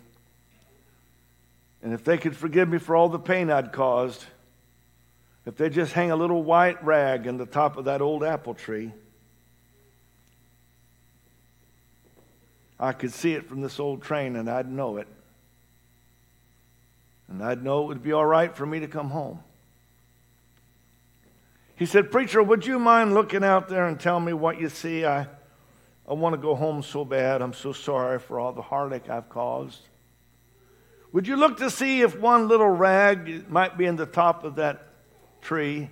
And 1.84 1.94
if 1.94 2.04
they 2.04 2.18
could 2.18 2.36
forgive 2.36 2.70
me 2.70 2.80
for 2.80 2.96
all 2.96 3.10
the 3.10 3.20
pain 3.20 3.52
I'd 3.52 3.72
caused, 3.72 4.26
if 5.46 5.56
they 5.56 5.70
just 5.70 5.94
hang 5.94 6.12
a 6.12 6.16
little 6.16 6.44
white 6.44 6.84
rag 6.84 7.28
in 7.28 7.38
the 7.38 7.46
top 7.46 7.78
of 7.78 7.86
that 7.86 8.02
old 8.02 8.24
apple 8.24 8.54
tree, 8.54 8.92
I 12.80 12.92
could 12.92 13.14
see 13.14 13.34
it 13.34 13.48
from 13.48 13.62
this 13.62 13.80
old 13.80 14.02
train 14.02 14.36
and 14.36 14.50
I'd 14.50 14.70
know 14.70 14.98
it. 14.98 15.08
And 17.28 17.44
I'd 17.44 17.64
know 17.64 17.84
it 17.84 17.88
would 17.88 18.04
be 18.04 18.12
all 18.12 18.26
right 18.26 18.56
for 18.56 18.66
me 18.66 18.80
to 18.82 18.88
come 18.88 19.10
home. 19.10 19.40
He 21.76 21.86
said, 21.86 22.12
Preacher, 22.12 22.42
would 22.42 22.66
you 22.66 22.80
mind 22.80 23.14
looking 23.14 23.44
out 23.44 23.68
there 23.68 23.86
and 23.86 24.00
tell 24.00 24.20
me 24.20 24.34
what 24.34 24.60
you 24.60 24.70
see? 24.70 25.06
I, 25.06 25.28
I 26.08 26.14
want 26.14 26.34
to 26.34 26.42
go 26.42 26.56
home 26.56 26.84
so 26.84 27.04
bad. 27.04 27.42
I'm 27.42 27.54
so 27.54 27.74
sorry 27.74 28.20
for 28.20 28.40
all 28.40 28.54
the 28.54 28.62
heartache 28.62 29.10
I've 29.10 29.30
caused. 29.30 29.82
Would 31.12 31.28
you 31.28 31.36
look 31.36 31.58
to 31.58 31.70
see 31.70 32.02
if 32.02 32.18
one 32.18 32.48
little 32.48 32.70
rag 32.70 33.50
might 33.50 33.78
be 33.78 33.86
in 33.86 33.96
the 33.96 34.06
top 34.06 34.44
of 34.44 34.56
that 34.56 34.85
tree. 35.46 35.90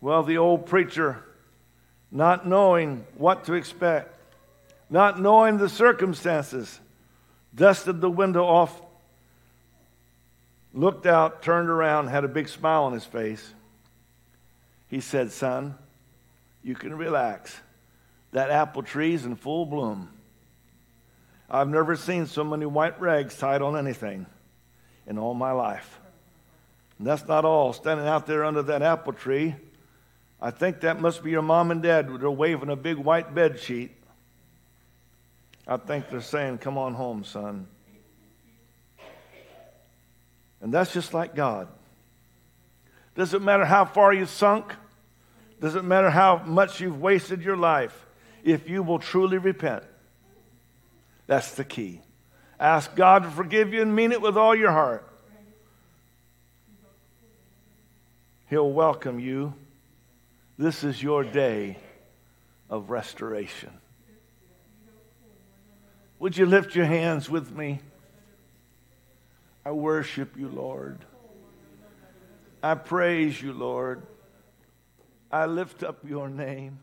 Well, 0.00 0.24
the 0.24 0.38
old 0.38 0.66
preacher, 0.66 1.22
not 2.10 2.46
knowing 2.46 3.06
what 3.16 3.44
to 3.44 3.54
expect, 3.54 4.14
not 4.90 5.20
knowing 5.20 5.58
the 5.58 5.68
circumstances, 5.68 6.80
dusted 7.54 8.00
the 8.00 8.10
window 8.10 8.44
off, 8.44 8.78
looked 10.72 11.06
out, 11.06 11.42
turned 11.42 11.70
around, 11.70 12.08
had 12.08 12.24
a 12.24 12.28
big 12.28 12.48
smile 12.48 12.84
on 12.84 12.92
his 12.92 13.04
face. 13.04 13.54
He 14.88 15.00
said, 15.00 15.30
Son, 15.30 15.76
you 16.62 16.74
can 16.74 16.96
relax. 16.96 17.56
That 18.32 18.50
apple 18.50 18.82
tree's 18.82 19.24
in 19.24 19.36
full 19.36 19.66
bloom. 19.66 20.10
I've 21.48 21.68
never 21.68 21.94
seen 21.94 22.26
so 22.26 22.42
many 22.42 22.66
white 22.66 23.00
rags 23.00 23.38
tied 23.38 23.62
on 23.62 23.76
anything 23.76 24.26
in 25.06 25.18
all 25.18 25.34
my 25.34 25.52
life. 25.52 26.00
And 26.98 27.06
that's 27.06 27.26
not 27.26 27.44
all. 27.44 27.72
Standing 27.72 28.06
out 28.06 28.26
there 28.26 28.44
under 28.44 28.62
that 28.62 28.82
apple 28.82 29.12
tree, 29.12 29.54
I 30.40 30.50
think 30.50 30.80
that 30.80 31.00
must 31.00 31.24
be 31.24 31.30
your 31.30 31.42
mom 31.42 31.70
and 31.70 31.82
dad. 31.82 32.08
They're 32.20 32.30
waving 32.30 32.70
a 32.70 32.76
big 32.76 32.96
white 32.96 33.34
bed 33.34 33.58
sheet. 33.58 33.92
I 35.66 35.76
think 35.78 36.10
they're 36.10 36.20
saying, 36.20 36.58
Come 36.58 36.78
on 36.78 36.94
home, 36.94 37.24
son. 37.24 37.66
And 40.60 40.72
that's 40.72 40.92
just 40.92 41.12
like 41.12 41.34
God. 41.34 41.68
Doesn't 43.14 43.44
matter 43.44 43.64
how 43.64 43.84
far 43.84 44.12
you've 44.12 44.30
sunk, 44.30 44.74
doesn't 45.60 45.86
matter 45.86 46.10
how 46.10 46.38
much 46.38 46.80
you've 46.80 47.00
wasted 47.00 47.42
your 47.42 47.56
life, 47.56 48.06
if 48.42 48.68
you 48.68 48.82
will 48.82 48.98
truly 48.98 49.38
repent. 49.38 49.84
That's 51.26 51.52
the 51.52 51.64
key. 51.64 52.00
Ask 52.58 52.94
God 52.94 53.22
to 53.22 53.30
forgive 53.30 53.72
you 53.72 53.82
and 53.82 53.94
mean 53.94 54.12
it 54.12 54.20
with 54.20 54.36
all 54.36 54.54
your 54.54 54.72
heart. 54.72 55.08
He'll 58.54 58.70
welcome 58.70 59.18
you. 59.18 59.52
This 60.56 60.84
is 60.84 61.02
your 61.02 61.24
day 61.24 61.76
of 62.70 62.88
restoration. 62.88 63.72
Would 66.20 66.36
you 66.36 66.46
lift 66.46 66.76
your 66.76 66.84
hands 66.84 67.28
with 67.28 67.50
me? 67.50 67.80
I 69.66 69.72
worship 69.72 70.36
you, 70.36 70.48
Lord. 70.48 71.04
I 72.62 72.76
praise 72.76 73.42
you, 73.42 73.52
Lord. 73.52 74.02
I 75.32 75.46
lift 75.46 75.82
up 75.82 76.08
your 76.08 76.28
name. 76.28 76.78